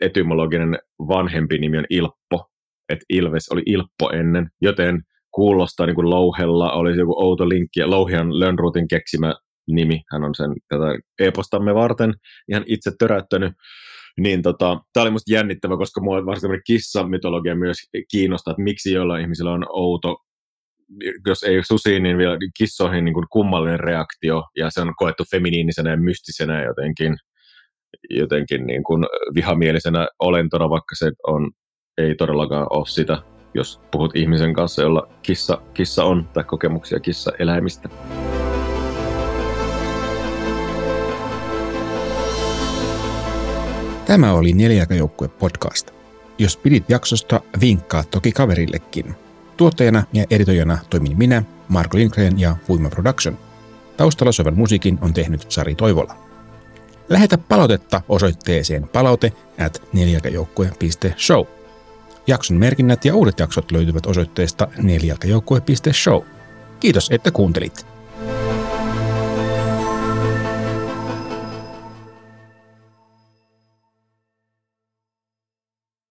etymologinen 0.00 0.78
vanhempi 0.98 1.58
nimi 1.58 1.78
on 1.78 1.84
ilppo, 1.90 2.50
että 2.88 3.04
ilves 3.08 3.48
oli 3.48 3.62
ilppo 3.66 4.10
ennen, 4.10 4.48
joten 4.62 5.02
kuulostaa 5.34 5.86
niin 5.86 5.94
kuin 5.94 6.10
louhella 6.10 6.72
olisi 6.72 7.00
joku 7.00 7.24
outo 7.24 7.48
linkki, 7.48 7.80
ja 7.80 7.90
louhi 7.90 8.16
on 8.16 8.40
Lönnruutin 8.40 8.88
keksimä 8.88 9.34
nimi, 9.68 10.02
hän 10.12 10.24
on 10.24 10.34
sen 10.34 10.50
tätä 10.68 10.84
e-postamme 11.18 11.74
varten 11.74 12.14
ihan 12.48 12.64
itse 12.66 12.90
töräyttänyt, 12.98 13.52
niin 14.20 14.42
tota, 14.42 14.80
tämä 14.92 15.02
oli 15.02 15.10
musta 15.10 15.32
jännittävä, 15.32 15.76
koska 15.76 16.00
mua 16.00 16.26
varsinkin 16.26 16.60
kissa-mytologia 16.66 17.54
myös 17.54 17.76
kiinnostaa, 18.10 18.52
että 18.52 18.62
miksi 18.62 18.92
jollain 18.92 19.22
ihmisillä 19.22 19.52
on 19.52 19.66
outo 19.68 20.16
jos 21.26 21.42
ei 21.42 21.64
susiin, 21.64 22.02
niin 22.02 22.18
vielä 22.18 22.36
kissoihin 22.58 23.04
niin 23.04 23.14
kuin 23.14 23.26
kummallinen 23.30 23.80
reaktio, 23.80 24.44
ja 24.56 24.70
se 24.70 24.80
on 24.80 24.94
koettu 24.96 25.24
feminiinisenä 25.30 25.90
ja 25.90 25.96
mystisenä 25.96 26.64
jotenkin, 26.64 27.16
jotenkin 28.10 28.66
niin 28.66 28.84
kuin 28.84 29.06
vihamielisenä 29.34 30.08
olentona, 30.18 30.70
vaikka 30.70 30.94
se 30.94 31.12
on, 31.26 31.50
ei 31.98 32.14
todellakaan 32.14 32.66
ole 32.70 32.86
sitä, 32.86 33.18
jos 33.54 33.80
puhut 33.90 34.16
ihmisen 34.16 34.54
kanssa, 34.54 34.82
jolla 34.82 35.08
kissa, 35.22 35.58
kissa 35.74 36.04
on, 36.04 36.28
tai 36.32 36.44
kokemuksia 36.44 37.00
kissa-eläimistä. 37.00 37.88
Tämä 44.06 44.32
oli 44.32 44.52
Neljäkäjoukkue 44.52 45.28
podcast. 45.28 45.90
Jos 46.38 46.56
pidit 46.56 46.84
jaksosta, 46.88 47.40
vinkkaa 47.60 48.04
toki 48.04 48.32
kaverillekin– 48.32 49.14
Tuottajana 49.56 50.04
ja 50.12 50.24
editoijana 50.30 50.78
toimin 50.90 51.18
minä, 51.18 51.42
Marko 51.68 51.96
Lindgren 51.96 52.40
ja 52.40 52.56
Voima 52.68 52.90
Production. 52.90 53.38
Taustalla 53.96 54.32
soivan 54.32 54.56
musiikin 54.56 54.98
on 55.00 55.14
tehnyt 55.14 55.46
Sari 55.48 55.74
Toivola. 55.74 56.16
Lähetä 57.08 57.38
palautetta 57.38 58.02
osoitteeseen 58.08 58.88
palaute 58.88 59.32
at 59.66 59.82
neljälkäjoukkue.show. 59.92 61.44
Jakson 62.26 62.56
merkinnät 62.56 63.04
ja 63.04 63.14
uudet 63.14 63.40
jaksot 63.40 63.72
löytyvät 63.72 64.06
osoitteesta 64.06 64.68
neljälkäjoukkue.show. 64.82 66.22
Kiitos, 66.80 67.08
että 67.10 67.30
kuuntelit. 67.30 67.95